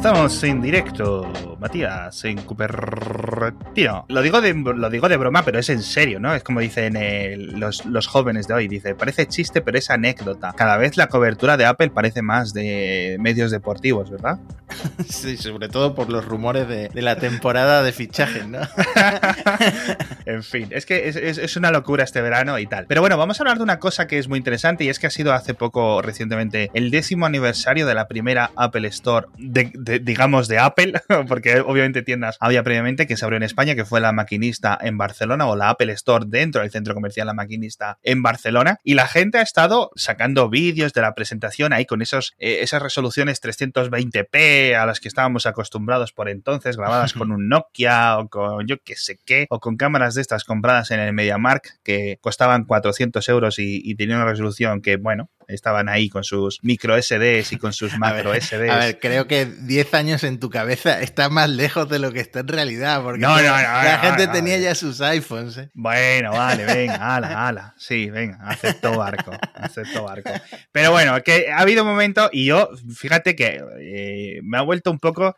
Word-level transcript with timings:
Estamos 0.00 0.42
en 0.44 0.62
directo, 0.62 1.30
Matías, 1.60 2.24
en 2.24 2.38
Cupertino. 2.42 4.06
Lo 4.08 4.22
digo 4.22 4.40
de, 4.40 4.54
lo 4.54 4.90
digo 4.90 5.08
de 5.08 5.16
broma, 5.16 5.44
pero 5.44 5.58
es 5.58 5.68
en 5.68 5.82
serio, 5.82 6.18
¿no? 6.18 6.34
Es 6.34 6.42
como 6.42 6.60
dicen 6.60 6.96
eh, 6.96 7.36
los, 7.36 7.84
los, 7.86 8.06
jóvenes 8.06 8.48
de 8.48 8.54
hoy. 8.54 8.68
Dice, 8.68 8.94
parece 8.94 9.26
chiste, 9.26 9.60
pero 9.60 9.78
es 9.78 9.90
anécdota. 9.90 10.52
Cada 10.56 10.76
vez 10.76 10.96
la 10.96 11.08
cobertura 11.08 11.56
de 11.56 11.66
Apple 11.66 11.90
parece 11.90 12.22
más 12.22 12.52
de 12.52 13.16
medios 13.20 13.50
deportivos, 13.50 14.10
¿verdad? 14.10 14.38
Sí, 15.08 15.36
sobre 15.36 15.68
todo 15.68 15.94
por 15.94 16.10
los 16.10 16.24
rumores 16.24 16.68
de, 16.68 16.88
de 16.88 17.02
la 17.02 17.16
temporada 17.16 17.82
de 17.82 17.92
fichajes, 17.92 18.46
¿no? 18.46 18.60
en 20.26 20.42
fin, 20.42 20.68
es 20.70 20.86
que 20.86 21.08
es, 21.08 21.16
es, 21.16 21.38
es, 21.38 21.56
una 21.56 21.70
locura 21.70 22.04
este 22.04 22.20
verano 22.20 22.58
y 22.58 22.66
tal. 22.66 22.86
Pero 22.86 23.00
bueno, 23.00 23.16
vamos 23.18 23.38
a 23.38 23.42
hablar 23.42 23.58
de 23.58 23.64
una 23.64 23.78
cosa 23.78 24.06
que 24.06 24.18
es 24.18 24.28
muy 24.28 24.38
interesante 24.38 24.84
y 24.84 24.88
es 24.88 24.98
que 24.98 25.06
ha 25.06 25.10
sido 25.10 25.32
hace 25.32 25.54
poco, 25.54 26.02
recientemente, 26.02 26.70
el 26.74 26.90
décimo 26.90 27.26
aniversario 27.26 27.86
de 27.86 27.94
la 27.94 28.08
primera 28.08 28.50
Apple 28.56 28.88
Store, 28.88 29.26
de, 29.38 29.70
de, 29.74 29.98
digamos, 29.98 30.48
de 30.48 30.58
Apple, 30.58 30.92
porque 31.28 31.49
obviamente 31.60 32.02
tiendas 32.02 32.36
había 32.40 32.62
previamente 32.62 33.06
que 33.06 33.16
se 33.16 33.24
abrió 33.24 33.36
en 33.36 33.42
España, 33.42 33.74
que 33.74 33.84
fue 33.84 34.00
la 34.00 34.12
maquinista 34.12 34.78
en 34.80 34.98
Barcelona 34.98 35.46
o 35.48 35.56
la 35.56 35.70
Apple 35.70 35.92
Store 35.92 36.24
dentro 36.28 36.62
del 36.62 36.70
centro 36.70 36.94
comercial 36.94 37.26
La 37.26 37.34
Maquinista 37.34 37.98
en 38.02 38.22
Barcelona. 38.22 38.78
Y 38.84 38.94
la 38.94 39.06
gente 39.06 39.38
ha 39.38 39.42
estado 39.42 39.90
sacando 39.96 40.48
vídeos 40.48 40.92
de 40.92 41.02
la 41.02 41.14
presentación 41.14 41.72
ahí 41.72 41.86
con 41.86 42.02
esos, 42.02 42.34
eh, 42.38 42.58
esas 42.60 42.82
resoluciones 42.82 43.42
320p 43.42 44.74
a 44.74 44.86
las 44.86 45.00
que 45.00 45.08
estábamos 45.08 45.46
acostumbrados 45.46 46.12
por 46.12 46.28
entonces, 46.28 46.76
grabadas 46.76 47.12
con 47.12 47.32
un 47.32 47.48
Nokia 47.48 48.18
o 48.18 48.28
con 48.28 48.66
yo 48.66 48.76
qué 48.84 48.96
sé 48.96 49.18
qué, 49.24 49.46
o 49.50 49.60
con 49.60 49.76
cámaras 49.76 50.14
de 50.14 50.22
estas 50.22 50.44
compradas 50.44 50.90
en 50.90 51.00
el 51.00 51.12
MediaMark 51.12 51.80
que 51.82 52.18
costaban 52.20 52.64
400 52.64 53.28
euros 53.28 53.58
y, 53.58 53.80
y 53.84 53.94
tenían 53.94 54.18
una 54.18 54.30
resolución 54.30 54.82
que, 54.82 54.96
bueno, 54.96 55.30
estaban 55.50 55.88
ahí 55.88 56.08
con 56.08 56.24
sus 56.24 56.58
micro 56.62 57.00
SDs 57.00 57.52
y 57.52 57.56
con 57.56 57.72
sus 57.72 57.98
macro 57.98 58.30
a 58.30 58.32
ver, 58.32 58.42
SDs. 58.42 58.70
A 58.70 58.76
ver, 58.78 58.98
creo 58.98 59.26
que 59.26 59.46
10 59.46 59.94
años 59.94 60.24
en 60.24 60.38
tu 60.38 60.50
cabeza 60.50 61.00
está 61.00 61.28
más 61.28 61.50
lejos 61.50 61.88
de 61.88 61.98
lo 61.98 62.12
que 62.12 62.20
está 62.20 62.40
en 62.40 62.48
realidad, 62.48 63.02
porque 63.02 63.20
no, 63.20 63.36
no, 63.36 63.42
no, 63.42 63.48
la 63.48 63.98
gente 64.02 64.28
tenía 64.28 64.58
ya 64.58 64.74
sus 64.74 65.00
iPhones. 65.00 65.56
¿eh? 65.58 65.70
Bueno, 65.74 66.32
vale, 66.32 66.64
venga, 66.64 66.96
ala, 67.16 67.48
ala. 67.48 67.74
Sí, 67.78 68.10
venga, 68.10 68.38
acepto 68.42 68.96
barco, 68.96 69.32
acepto 69.54 70.04
barco. 70.04 70.30
Pero 70.72 70.90
bueno, 70.90 71.20
que 71.22 71.50
ha 71.50 71.60
habido 71.60 71.82
un 71.82 71.88
momento 71.88 72.30
y 72.32 72.46
yo, 72.46 72.70
fíjate 72.94 73.36
que 73.36 73.62
eh, 73.80 74.40
me 74.42 74.58
ha 74.58 74.62
vuelto 74.62 74.90
un 74.90 74.98
poco, 74.98 75.36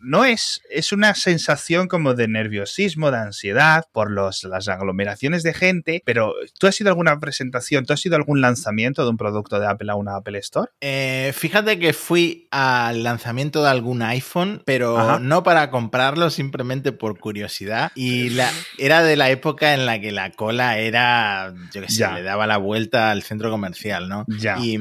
no 0.00 0.24
es, 0.24 0.60
es 0.70 0.92
una 0.92 1.14
sensación 1.14 1.88
como 1.88 2.14
de 2.14 2.28
nerviosismo, 2.28 3.10
de 3.10 3.18
ansiedad 3.18 3.86
por 3.92 4.10
los, 4.10 4.44
las 4.44 4.68
aglomeraciones 4.68 5.42
de 5.42 5.54
gente, 5.54 6.02
pero 6.04 6.34
¿tú 6.58 6.66
has 6.66 6.80
ido 6.80 6.90
a 6.90 6.92
alguna 6.92 7.18
presentación, 7.20 7.86
tú 7.86 7.92
has 7.92 8.04
ido 8.04 8.14
a 8.14 8.18
algún 8.18 8.40
lanzamiento 8.40 9.04
de 9.04 9.10
un 9.10 9.16
producto 9.16 9.34
de 9.48 9.66
Apple 9.66 9.90
a 9.90 9.94
una 9.94 10.16
Apple 10.16 10.38
Store? 10.38 10.70
Eh, 10.80 11.32
fíjate 11.34 11.78
que 11.78 11.92
fui 11.92 12.48
al 12.50 13.02
lanzamiento 13.02 13.62
de 13.62 13.70
algún 13.70 14.02
iPhone, 14.02 14.62
pero 14.64 14.98
Ajá. 14.98 15.18
no 15.18 15.42
para 15.42 15.70
comprarlo, 15.70 16.30
simplemente 16.30 16.92
por 16.92 17.18
curiosidad. 17.18 17.92
Y 17.94 18.30
la, 18.30 18.50
era 18.78 19.02
de 19.02 19.16
la 19.16 19.30
época 19.30 19.74
en 19.74 19.86
la 19.86 20.00
que 20.00 20.12
la 20.12 20.30
cola 20.30 20.78
era, 20.78 21.54
yo 21.72 21.82
qué 21.82 21.88
sé, 21.88 22.00
ya. 22.00 22.14
le 22.14 22.22
daba 22.22 22.46
la 22.46 22.56
vuelta 22.56 23.10
al 23.10 23.22
centro 23.22 23.50
comercial, 23.50 24.08
¿no? 24.08 24.24
Ya. 24.28 24.58
Y, 24.58 24.78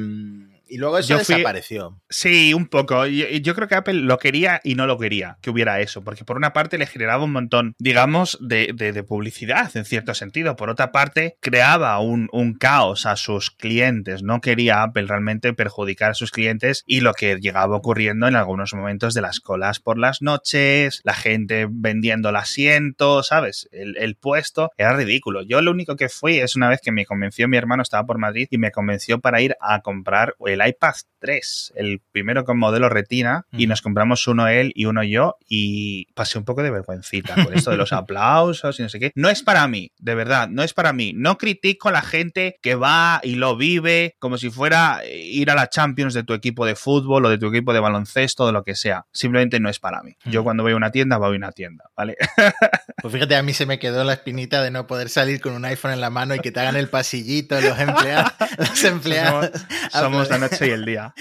y 0.73 0.77
luego 0.77 0.97
eso 0.97 1.09
yo 1.09 1.23
fui, 1.23 1.35
desapareció. 1.35 2.01
Sí, 2.09 2.55
un 2.55 2.65
poco. 2.65 3.05
Yo, 3.05 3.27
yo, 3.27 3.53
creo 3.53 3.67
que 3.67 3.75
Apple 3.75 3.93
lo 3.93 4.17
quería 4.17 4.59
y 4.63 4.73
no 4.73 4.87
lo 4.87 4.97
quería 4.97 5.37
que 5.39 5.51
hubiera 5.51 5.79
eso, 5.81 6.03
porque 6.03 6.25
por 6.25 6.35
una 6.35 6.51
parte 6.51 6.79
le 6.79 6.87
generaba 6.87 7.23
un 7.23 7.31
montón, 7.31 7.75
digamos, 7.77 8.39
de, 8.41 8.71
de, 8.73 8.91
de 8.91 9.03
publicidad 9.03 9.69
en 9.77 9.85
cierto 9.85 10.15
sentido. 10.15 10.55
Por 10.55 10.71
otra 10.71 10.91
parte, 10.91 11.37
creaba 11.41 11.99
un, 11.99 12.27
un, 12.31 12.55
caos 12.55 13.05
a 13.05 13.17
sus 13.17 13.51
clientes. 13.51 14.23
No 14.23 14.41
quería 14.41 14.81
Apple 14.81 15.05
realmente 15.05 15.53
perjudicar 15.53 16.09
a 16.09 16.15
sus 16.15 16.31
clientes 16.31 16.83
y 16.87 17.01
lo 17.01 17.13
que 17.13 17.37
llegaba 17.39 17.77
ocurriendo 17.77 18.27
en 18.27 18.35
algunos 18.35 18.73
momentos 18.73 19.13
de 19.13 19.21
las 19.21 19.41
colas 19.41 19.79
por 19.79 19.99
las 19.99 20.23
noches, 20.23 21.01
la 21.03 21.13
gente 21.13 21.67
vendiendo 21.69 22.29
el 22.29 22.35
asiento, 22.35 23.21
¿sabes? 23.21 23.69
El, 23.71 23.95
el 23.97 24.15
puesto 24.15 24.71
era 24.75 24.93
ridículo. 24.93 25.43
Yo 25.43 25.61
lo 25.61 25.69
único 25.69 25.97
que 25.97 26.09
fui 26.09 26.39
es 26.39 26.55
una 26.55 26.69
vez 26.69 26.79
que 26.81 26.91
me 26.91 27.05
convenció 27.05 27.47
mi 27.47 27.57
hermano, 27.57 27.83
estaba 27.83 28.07
por 28.07 28.17
Madrid 28.17 28.47
y 28.49 28.57
me 28.57 28.71
convenció 28.71 29.19
para 29.19 29.39
ir 29.39 29.55
a 29.61 29.81
comprar 29.81 30.33
el 30.47 30.62
iPad 30.67 30.93
3, 31.19 31.73
el 31.77 32.01
primero 32.11 32.43
con 32.43 32.59
modelo 32.59 32.89
retina, 32.89 33.45
mm. 33.51 33.59
y 33.59 33.67
nos 33.67 33.81
compramos 33.81 34.27
uno 34.27 34.47
él 34.47 34.71
y 34.75 34.85
uno 34.85 35.03
yo, 35.03 35.37
y 35.47 36.07
pasé 36.13 36.37
un 36.37 36.45
poco 36.45 36.63
de 36.63 36.71
vergüencita 36.71 37.35
con 37.35 37.53
esto 37.53 37.71
de 37.71 37.77
los 37.77 37.93
aplausos 37.93 38.79
y 38.79 38.83
no 38.83 38.89
sé 38.89 38.99
qué. 38.99 39.11
No 39.15 39.29
es 39.29 39.41
para 39.41 39.67
mí, 39.67 39.91
de 39.97 40.15
verdad, 40.15 40.49
no 40.49 40.63
es 40.63 40.73
para 40.73 40.93
mí. 40.93 41.13
No 41.15 41.37
critico 41.37 41.89
a 41.89 41.91
la 41.91 42.01
gente 42.01 42.57
que 42.61 42.75
va 42.75 43.21
y 43.23 43.35
lo 43.35 43.55
vive 43.55 44.15
como 44.19 44.37
si 44.37 44.49
fuera 44.49 45.01
ir 45.05 45.49
a 45.49 45.55
la 45.55 45.69
Champions 45.69 46.13
de 46.13 46.23
tu 46.23 46.33
equipo 46.33 46.65
de 46.65 46.75
fútbol 46.75 47.25
o 47.25 47.29
de 47.29 47.37
tu 47.37 47.47
equipo 47.47 47.73
de 47.73 47.79
baloncesto, 47.79 48.45
de 48.45 48.51
lo 48.51 48.63
que 48.63 48.75
sea. 48.75 49.05
Simplemente 49.13 49.59
no 49.59 49.69
es 49.69 49.79
para 49.79 50.03
mí. 50.03 50.17
Mm. 50.25 50.29
Yo 50.29 50.43
cuando 50.43 50.63
voy 50.63 50.73
a 50.73 50.75
una 50.75 50.91
tienda, 50.91 51.17
voy 51.17 51.35
a 51.35 51.37
una 51.37 51.51
tienda, 51.51 51.85
¿vale? 51.95 52.17
Pues 53.01 53.13
fíjate, 53.13 53.35
a 53.35 53.43
mí 53.43 53.51
se 53.51 53.65
me 53.65 53.79
quedó 53.79 54.05
la 54.05 54.13
espinita 54.13 54.63
de 54.63 54.71
no 54.71 54.87
poder 54.87 55.09
salir 55.09 55.41
con 55.41 55.51
un 55.53 55.65
iPhone 55.65 55.91
en 55.91 55.99
la 55.99 56.09
mano 56.09 56.35
y 56.35 56.39
que 56.39 56.53
te 56.53 56.61
hagan 56.61 56.77
el 56.77 56.87
pasillito 56.87 57.59
los 57.59 57.79
empleados. 57.79 58.31
Los 58.57 58.83
empleados. 58.83 59.51
Somos, 59.91 60.27
somos 60.27 60.29
la 60.29 60.37
noche 60.53 60.67
y 60.67 60.71
el 60.71 60.85
día. 60.85 61.13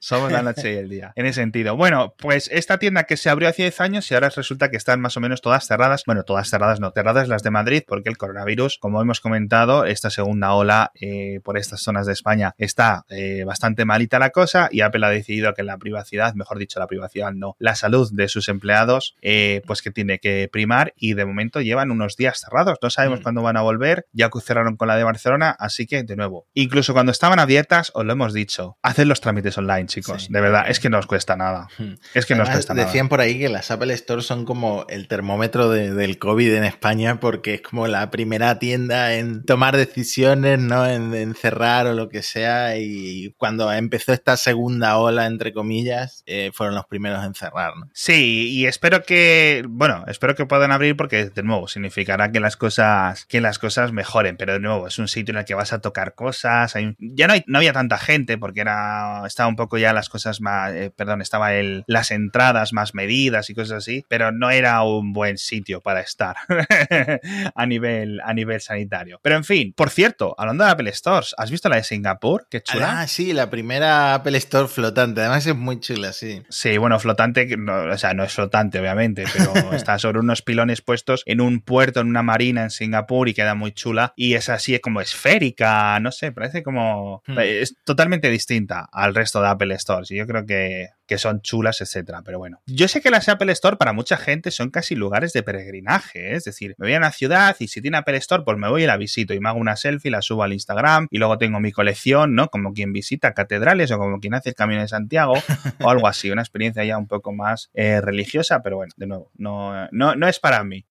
Somos 0.00 0.30
la 0.30 0.42
noche 0.42 0.74
y 0.74 0.76
el 0.76 0.88
día. 0.88 1.12
En 1.16 1.26
ese 1.26 1.40
sentido. 1.40 1.76
Bueno, 1.76 2.14
pues 2.18 2.48
esta 2.52 2.78
tienda 2.78 3.04
que 3.04 3.16
se 3.16 3.30
abrió 3.30 3.48
hace 3.48 3.62
10 3.62 3.80
años 3.80 4.10
y 4.10 4.14
ahora 4.14 4.30
resulta 4.30 4.70
que 4.70 4.76
están 4.76 5.00
más 5.00 5.16
o 5.16 5.20
menos 5.20 5.40
todas 5.40 5.66
cerradas. 5.66 6.04
Bueno, 6.06 6.22
todas 6.22 6.48
cerradas, 6.48 6.80
no, 6.80 6.92
cerradas 6.92 7.28
las 7.28 7.42
de 7.42 7.50
Madrid, 7.50 7.82
porque 7.86 8.08
el 8.08 8.16
coronavirus, 8.16 8.78
como 8.78 9.02
hemos 9.02 9.20
comentado, 9.20 9.84
esta 9.84 10.10
segunda 10.10 10.52
ola 10.54 10.92
eh, 11.00 11.40
por 11.42 11.58
estas 11.58 11.80
zonas 11.80 12.06
de 12.06 12.12
España 12.12 12.54
está 12.58 13.04
eh, 13.08 13.44
bastante 13.44 13.84
malita 13.84 14.18
la 14.18 14.30
cosa 14.30 14.68
y 14.70 14.80
Apple 14.80 15.04
ha 15.06 15.10
decidido 15.10 15.54
que 15.54 15.62
la 15.62 15.78
privacidad, 15.78 16.34
mejor 16.34 16.58
dicho, 16.58 16.78
la 16.78 16.86
privacidad 16.86 17.32
no, 17.32 17.56
la 17.58 17.74
salud 17.74 18.10
de 18.12 18.28
sus 18.28 18.48
empleados, 18.48 19.16
eh, 19.22 19.62
pues 19.66 19.82
que 19.82 19.90
tiene 19.90 20.18
que 20.18 20.48
primar 20.50 20.92
y 20.96 21.14
de 21.14 21.24
momento 21.24 21.60
llevan 21.60 21.90
unos 21.90 22.16
días 22.16 22.40
cerrados. 22.40 22.78
No 22.82 22.90
sabemos 22.90 23.20
mm. 23.20 23.22
cuándo 23.22 23.42
van 23.42 23.56
a 23.56 23.62
volver. 23.62 24.06
Ya 24.12 24.30
cerraron 24.40 24.76
con 24.76 24.88
la 24.88 24.96
de 24.96 25.04
Barcelona, 25.04 25.56
así 25.58 25.86
que 25.86 26.02
de 26.02 26.16
nuevo, 26.16 26.46
incluso 26.54 26.92
cuando 26.92 27.12
estaban 27.12 27.38
abiertas, 27.66 27.92
os 27.94 28.04
lo 28.04 28.12
hemos 28.12 28.32
dicho, 28.32 28.78
haced 28.82 29.06
los 29.06 29.20
trámites 29.20 29.56
online, 29.58 29.86
chicos. 29.86 30.24
Sí. 30.24 30.28
De 30.32 30.40
verdad, 30.40 30.66
es 30.68 30.80
que 30.80 30.90
no 30.90 30.98
os 30.98 31.06
cuesta 31.06 31.36
nada. 31.36 31.68
Es 32.14 32.26
que 32.26 32.34
Además, 32.34 32.36
no 32.36 32.42
os 32.42 32.50
cuesta 32.50 32.74
nada. 32.74 32.86
Decían 32.86 33.08
por 33.08 33.20
ahí 33.20 33.38
que 33.38 33.48
las 33.48 33.70
Apple 33.70 33.92
Store 33.94 34.22
son 34.22 34.44
como 34.44 34.86
el 34.88 35.08
termómetro 35.08 35.70
de, 35.70 35.92
del 35.92 36.18
COVID 36.18 36.54
en 36.54 36.64
España 36.64 37.20
porque 37.20 37.54
es 37.54 37.62
como 37.62 37.86
la 37.86 38.10
primera 38.10 38.58
tienda 38.58 39.14
en 39.14 39.44
tomar 39.44 39.76
decisiones, 39.76 40.58
¿no? 40.58 40.86
En, 40.86 41.14
en, 41.14 41.34
cerrar 41.34 41.86
o 41.86 41.94
lo 41.94 42.08
que 42.08 42.22
sea. 42.22 42.78
Y 42.78 43.34
cuando 43.36 43.72
empezó 43.72 44.12
esta 44.12 44.36
segunda 44.36 44.98
ola, 44.98 45.26
entre 45.26 45.52
comillas, 45.52 46.22
eh, 46.26 46.50
fueron 46.54 46.74
los 46.74 46.86
primeros 46.86 47.24
en 47.24 47.34
cerrar, 47.34 47.76
¿no? 47.76 47.90
Sí, 47.92 48.48
y 48.50 48.66
espero 48.66 49.02
que, 49.02 49.64
bueno, 49.68 50.04
espero 50.08 50.34
que 50.34 50.46
puedan 50.46 50.72
abrir 50.72 50.96
porque, 50.96 51.26
de 51.26 51.42
nuevo, 51.42 51.68
significará 51.68 52.30
que 52.32 52.40
las 52.40 52.56
cosas, 52.56 53.24
que 53.26 53.40
las 53.40 53.58
cosas 53.58 53.92
mejoren. 53.92 54.36
Pero 54.36 54.54
de 54.54 54.60
nuevo, 54.60 54.86
es 54.86 54.98
un 54.98 55.08
sitio 55.08 55.32
en 55.32 55.38
el 55.38 55.44
que 55.44 55.54
vas 55.54 55.72
a 55.72 55.80
tocar 55.80 56.14
cosas. 56.14 56.76
Hay, 56.76 56.94
ya 56.98 57.26
no, 57.26 57.34
hay, 57.34 57.44
no 57.46 57.55
había 57.58 57.72
tanta 57.72 57.98
gente 57.98 58.38
porque 58.38 58.60
era, 58.60 59.22
estaba 59.26 59.48
un 59.48 59.56
poco 59.56 59.78
ya 59.78 59.92
las 59.92 60.08
cosas 60.08 60.40
más, 60.40 60.72
eh, 60.72 60.92
perdón, 60.94 61.22
estaba 61.22 61.54
el, 61.54 61.84
las 61.86 62.10
entradas 62.10 62.72
más 62.72 62.94
medidas 62.94 63.50
y 63.50 63.54
cosas 63.54 63.78
así, 63.78 64.04
pero 64.08 64.32
no 64.32 64.50
era 64.50 64.82
un 64.82 65.12
buen 65.12 65.38
sitio 65.38 65.80
para 65.80 66.00
estar 66.00 66.36
a, 67.54 67.66
nivel, 67.66 68.20
a 68.24 68.34
nivel 68.34 68.60
sanitario. 68.60 69.20
Pero 69.22 69.36
en 69.36 69.44
fin, 69.44 69.72
por 69.76 69.90
cierto, 69.90 70.34
hablando 70.38 70.64
de 70.64 70.70
Apple 70.70 70.92
Stores, 70.92 71.34
¿has 71.36 71.50
visto 71.50 71.68
la 71.68 71.76
de 71.76 71.84
Singapur? 71.84 72.46
Qué 72.50 72.62
chula. 72.62 73.00
Ah, 73.00 73.06
sí, 73.06 73.32
la 73.32 73.50
primera 73.50 74.14
Apple 74.14 74.36
Store 74.38 74.68
flotante, 74.68 75.20
además 75.20 75.46
es 75.46 75.56
muy 75.56 75.80
chula, 75.80 76.12
sí. 76.12 76.42
Sí, 76.48 76.78
bueno, 76.78 76.98
flotante, 76.98 77.56
no, 77.56 77.84
o 77.84 77.98
sea, 77.98 78.14
no 78.14 78.24
es 78.24 78.32
flotante, 78.32 78.80
obviamente, 78.80 79.24
pero 79.32 79.52
está 79.72 79.98
sobre 79.98 80.20
unos 80.20 80.42
pilones 80.42 80.82
puestos 80.82 81.22
en 81.26 81.40
un 81.40 81.60
puerto, 81.60 82.00
en 82.00 82.08
una 82.08 82.22
marina 82.22 82.62
en 82.62 82.70
Singapur 82.70 83.28
y 83.28 83.34
queda 83.34 83.54
muy 83.54 83.72
chula. 83.72 84.12
Y 84.16 84.34
es 84.34 84.48
así 84.48 84.78
como 84.80 85.00
esférica, 85.00 85.98
no 86.00 86.12
sé, 86.12 86.32
parece 86.32 86.62
como... 86.62 87.22
Hmm. 87.26 87.36
Es 87.46 87.76
totalmente 87.84 88.30
distinta 88.30 88.88
al 88.92 89.14
resto 89.14 89.40
de 89.40 89.48
Apple 89.48 89.78
Stores. 89.78 90.10
Y 90.10 90.16
yo 90.16 90.26
creo 90.26 90.46
que, 90.46 90.88
que 91.06 91.18
son 91.18 91.40
chulas, 91.40 91.80
etcétera. 91.80 92.22
Pero 92.24 92.38
bueno, 92.38 92.60
yo 92.66 92.88
sé 92.88 93.00
que 93.00 93.10
las 93.10 93.28
Apple 93.28 93.52
Store 93.52 93.76
para 93.76 93.92
mucha 93.92 94.16
gente 94.16 94.50
son 94.50 94.70
casi 94.70 94.94
lugares 94.94 95.32
de 95.32 95.42
peregrinaje. 95.42 96.32
¿eh? 96.32 96.36
Es 96.36 96.44
decir, 96.44 96.74
me 96.78 96.86
voy 96.86 96.94
a 96.94 96.98
una 96.98 97.12
ciudad 97.12 97.56
y 97.58 97.68
si 97.68 97.80
tiene 97.80 97.98
Apple 97.98 98.16
Store, 98.18 98.42
pues 98.44 98.58
me 98.58 98.68
voy 98.68 98.84
y 98.84 98.86
la 98.86 98.96
visito 98.96 99.34
y 99.34 99.40
me 99.40 99.48
hago 99.48 99.58
una 99.58 99.76
selfie, 99.76 100.10
la 100.10 100.22
subo 100.22 100.42
al 100.42 100.52
Instagram 100.52 101.08
y 101.10 101.18
luego 101.18 101.38
tengo 101.38 101.60
mi 101.60 101.72
colección, 101.72 102.34
¿no? 102.34 102.48
Como 102.48 102.72
quien 102.72 102.92
visita 102.92 103.34
catedrales 103.34 103.90
o 103.90 103.98
como 103.98 104.20
quien 104.20 104.34
hace 104.34 104.50
el 104.50 104.54
Camino 104.54 104.80
de 104.80 104.88
Santiago 104.88 105.34
o 105.80 105.90
algo 105.90 106.08
así. 106.08 106.30
Una 106.30 106.42
experiencia 106.42 106.84
ya 106.84 106.98
un 106.98 107.06
poco 107.06 107.32
más 107.32 107.70
eh, 107.74 108.00
religiosa, 108.00 108.62
pero 108.62 108.76
bueno, 108.76 108.92
de 108.96 109.06
nuevo, 109.06 109.30
no, 109.36 109.88
no, 109.92 110.14
no 110.14 110.28
es 110.28 110.40
para 110.40 110.62
mí. 110.64 110.84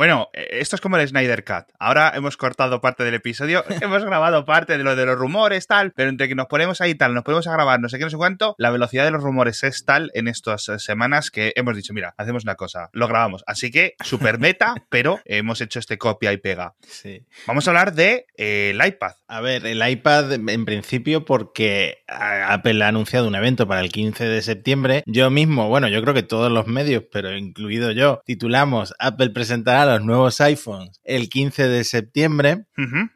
Bueno, 0.00 0.30
eh, 0.32 0.48
esto 0.52 0.76
es 0.76 0.80
como 0.80 0.96
el 0.96 1.06
Snyder 1.06 1.44
Cut. 1.44 1.74
Ahora 1.78 2.12
hemos 2.14 2.38
cortado 2.38 2.80
parte 2.80 3.04
del 3.04 3.12
episodio, 3.12 3.62
hemos 3.82 4.02
grabado 4.02 4.46
parte 4.46 4.78
de 4.78 4.82
lo 4.82 4.96
de 4.96 5.04
los 5.04 5.18
rumores, 5.18 5.66
tal, 5.66 5.92
pero 5.92 6.08
entre 6.08 6.26
que 6.26 6.34
nos 6.34 6.46
ponemos 6.46 6.80
ahí 6.80 6.94
tal, 6.94 7.12
nos 7.12 7.22
ponemos 7.22 7.46
a 7.46 7.52
grabar 7.52 7.80
no 7.80 7.90
sé 7.90 7.98
qué, 7.98 8.04
no 8.04 8.10
sé 8.10 8.16
cuánto, 8.16 8.54
la 8.56 8.70
velocidad 8.70 9.04
de 9.04 9.10
los 9.10 9.22
rumores 9.22 9.62
es 9.62 9.84
tal 9.84 10.10
en 10.14 10.26
estas 10.26 10.70
eh, 10.70 10.78
semanas 10.78 11.30
que 11.30 11.52
hemos 11.54 11.76
dicho, 11.76 11.92
mira, 11.92 12.14
hacemos 12.16 12.44
una 12.44 12.54
cosa, 12.54 12.88
lo 12.94 13.08
grabamos. 13.08 13.44
Así 13.46 13.70
que, 13.70 13.92
super 14.02 14.38
meta, 14.38 14.74
pero 14.88 15.20
hemos 15.26 15.60
hecho 15.60 15.78
este 15.78 15.98
copia 15.98 16.32
y 16.32 16.38
pega. 16.38 16.72
Sí. 16.80 17.26
Vamos 17.46 17.68
a 17.68 17.70
hablar 17.72 17.92
de 17.92 18.24
eh, 18.38 18.70
el 18.70 18.82
iPad. 18.82 19.16
A 19.28 19.42
ver, 19.42 19.66
el 19.66 19.86
iPad 19.86 20.32
en 20.32 20.64
principio 20.64 21.26
porque 21.26 22.04
Apple 22.08 22.82
ha 22.82 22.88
anunciado 22.88 23.28
un 23.28 23.34
evento 23.34 23.68
para 23.68 23.82
el 23.82 23.92
15 23.92 24.24
de 24.24 24.40
septiembre. 24.40 25.02
Yo 25.04 25.28
mismo, 25.28 25.68
bueno, 25.68 25.88
yo 25.88 26.00
creo 26.00 26.14
que 26.14 26.22
todos 26.22 26.50
los 26.50 26.66
medios, 26.66 27.04
pero 27.12 27.36
incluido 27.36 27.92
yo, 27.92 28.22
titulamos 28.24 28.94
Apple 28.98 29.28
presentará 29.28 29.89
los 29.90 30.02
nuevos 30.02 30.40
iPhones 30.40 31.00
el 31.04 31.28
15 31.28 31.68
de 31.68 31.84
septiembre 31.84 32.64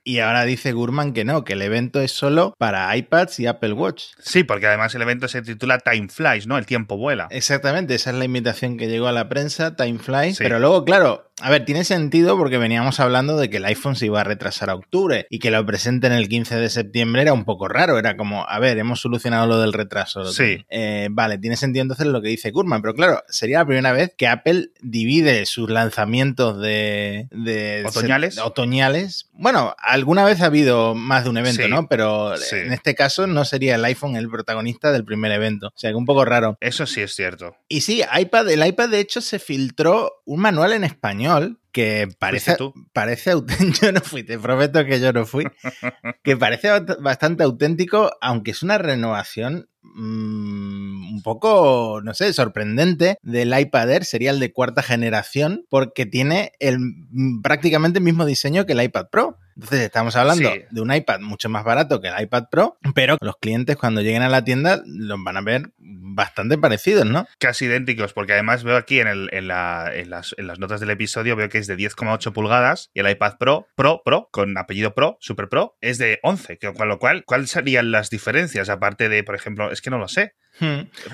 y 0.04 0.18
ahora 0.18 0.44
dice 0.44 0.72
Gurman 0.72 1.12
que 1.12 1.24
no, 1.24 1.44
que 1.44 1.54
el 1.54 1.62
evento 1.62 2.00
es 2.00 2.12
solo 2.12 2.54
para 2.58 2.94
iPads 2.96 3.40
y 3.40 3.46
Apple 3.46 3.72
Watch. 3.72 4.04
Sí, 4.18 4.44
porque 4.44 4.66
además 4.66 4.94
el 4.94 5.02
evento 5.02 5.28
se 5.28 5.42
titula 5.42 5.78
Time 5.78 6.08
Flies, 6.08 6.46
¿no? 6.46 6.58
El 6.58 6.66
tiempo 6.66 6.96
vuela. 6.96 7.28
Exactamente, 7.30 7.94
esa 7.94 8.10
es 8.10 8.16
la 8.16 8.24
invitación 8.24 8.76
que 8.76 8.88
llegó 8.88 9.06
a 9.06 9.12
la 9.12 9.28
prensa, 9.28 9.76
Time 9.76 9.98
Flies. 9.98 10.36
Sí. 10.36 10.42
Pero 10.42 10.58
luego, 10.58 10.84
claro, 10.84 11.30
a 11.42 11.50
ver, 11.50 11.64
tiene 11.64 11.82
sentido 11.84 12.38
porque 12.38 12.58
veníamos 12.58 13.00
hablando 13.00 13.36
de 13.36 13.50
que 13.50 13.56
el 13.56 13.64
iPhone 13.64 13.96
se 13.96 14.06
iba 14.06 14.20
a 14.20 14.24
retrasar 14.24 14.70
a 14.70 14.74
octubre 14.76 15.26
y 15.30 15.40
que 15.40 15.50
lo 15.50 15.66
presenten 15.66 16.12
el 16.12 16.28
15 16.28 16.56
de 16.56 16.70
septiembre 16.70 17.22
era 17.22 17.32
un 17.32 17.44
poco 17.44 17.66
raro. 17.66 17.98
Era 17.98 18.16
como, 18.16 18.48
a 18.48 18.58
ver, 18.60 18.78
hemos 18.78 19.00
solucionado 19.00 19.46
lo 19.48 19.60
del 19.60 19.72
retraso. 19.72 20.24
Sí. 20.32 20.64
Eh, 20.68 21.08
vale, 21.10 21.38
tiene 21.38 21.56
sentido 21.56 21.82
entonces 21.82 22.06
lo 22.06 22.22
que 22.22 22.28
dice 22.28 22.52
Gurman, 22.52 22.82
pero 22.82 22.94
claro, 22.94 23.22
sería 23.28 23.58
la 23.58 23.66
primera 23.66 23.92
vez 23.92 24.12
que 24.16 24.28
Apple 24.28 24.68
divide 24.80 25.44
sus 25.46 25.68
lanzamientos 25.70 26.60
de. 26.60 27.26
de 27.32 27.82
¿Otoñales? 27.84 28.38
otoñales. 28.38 29.28
Bueno, 29.32 29.74
alguna 29.78 30.24
vez 30.24 30.40
ha 30.40 30.46
habido 30.46 30.94
más 30.94 31.24
de 31.24 31.30
un 31.30 31.38
evento, 31.38 31.62
Sí. 31.64 31.68
¿no? 31.68 31.88
Pero 31.88 32.36
Sí. 32.36 32.56
en 32.56 32.72
este 32.72 32.94
caso 32.94 33.26
no 33.26 33.44
sería 33.44 33.74
el 33.74 33.84
iPhone 33.84 34.14
el 34.14 34.30
protagonista 34.30 34.92
del 34.92 35.04
primer 35.04 35.32
evento. 35.32 35.66
O 35.68 35.72
sea, 35.78 35.90
que 35.90 35.96
un 35.96 36.06
poco 36.06 36.24
raro. 36.24 36.56
Eso 36.60 36.86
sí 36.86 37.00
es 37.00 37.12
cierto. 37.14 37.56
Y 37.68 37.80
sí, 37.80 38.02
iPad, 38.16 38.48
el 38.50 38.64
iPad 38.64 38.88
de 38.90 39.00
hecho 39.00 39.20
se 39.20 39.40
filtró 39.40 40.12
un 40.26 40.40
manual 40.40 40.72
en 40.72 40.84
español 40.84 41.23
español 41.24 41.56
que 41.74 42.08
parece, 42.18 42.56
tú. 42.56 42.72
parece 42.94 43.32
yo 43.82 43.92
no 43.92 44.00
fui, 44.00 44.22
te 44.22 44.38
prometo 44.38 44.84
que 44.86 44.98
yo 45.00 45.12
no 45.12 45.26
fui, 45.26 45.44
que 46.22 46.36
parece 46.38 46.68
bast- 46.70 47.00
bastante 47.02 47.42
auténtico, 47.44 48.12
aunque 48.22 48.52
es 48.52 48.62
una 48.62 48.78
renovación 48.78 49.68
mm, 49.82 51.14
un 51.14 51.22
poco, 51.22 52.00
no 52.02 52.14
sé, 52.14 52.32
sorprendente 52.32 53.18
del 53.22 53.58
iPad 53.58 53.90
Air, 53.90 54.04
sería 54.04 54.30
el 54.30 54.40
de 54.40 54.52
cuarta 54.52 54.82
generación, 54.82 55.64
porque 55.68 56.06
tiene 56.06 56.52
el 56.60 56.78
mm, 56.78 57.42
prácticamente 57.42 57.98
el 57.98 58.04
mismo 58.04 58.24
diseño 58.24 58.66
que 58.66 58.72
el 58.72 58.82
iPad 58.82 59.06
Pro. 59.10 59.38
Entonces 59.56 59.80
estamos 59.82 60.16
hablando 60.16 60.50
Sí. 60.52 60.62
de 60.68 60.80
un 60.80 60.92
iPad 60.92 61.20
mucho 61.20 61.48
más 61.48 61.62
barato 61.64 62.00
que 62.00 62.08
el 62.08 62.20
iPad 62.20 62.44
Pro, 62.50 62.76
pero 62.94 63.16
los 63.20 63.36
clientes 63.36 63.76
cuando 63.76 64.00
lleguen 64.00 64.22
a 64.22 64.28
la 64.28 64.42
tienda 64.44 64.82
los 64.84 65.22
van 65.22 65.36
a 65.36 65.42
ver 65.42 65.70
bastante 65.78 66.58
parecidos, 66.58 67.06
¿no? 67.06 67.26
Casi 67.38 67.66
idénticos, 67.66 68.12
porque 68.12 68.32
además 68.32 68.64
veo 68.64 68.76
aquí 68.76 68.98
en, 69.00 69.06
el- 69.06 69.28
en 69.32 69.46
la- 69.48 69.90
en 69.94 70.10
las, 70.10 70.34
en 70.38 70.48
las 70.48 70.58
notas 70.58 70.80
del 70.80 70.90
episodio, 70.90 71.36
veo 71.36 71.48
que 71.48 71.58
es 71.64 71.68
de 71.68 71.76
10,8 71.76 72.32
pulgadas 72.32 72.90
y 72.94 73.00
el 73.00 73.08
iPad 73.10 73.34
Pro, 73.38 73.66
Pro, 73.74 74.02
Pro, 74.04 74.28
con 74.30 74.56
apellido 74.58 74.94
Pro, 74.94 75.16
Super 75.20 75.48
Pro, 75.48 75.76
es 75.80 75.98
de 75.98 76.18
11, 76.22 76.58
que- 76.58 76.72
con 76.72 76.88
lo 76.88 76.98
cual, 76.98 77.24
¿cuáles 77.24 77.50
serían 77.50 77.90
las 77.90 78.10
diferencias? 78.10 78.68
Aparte 78.68 79.08
de, 79.08 79.24
por 79.24 79.34
ejemplo, 79.34 79.70
es 79.72 79.80
que 79.80 79.90
no 79.90 79.98
lo 79.98 80.08
sé, 80.08 80.34
Hmm. 80.60 80.64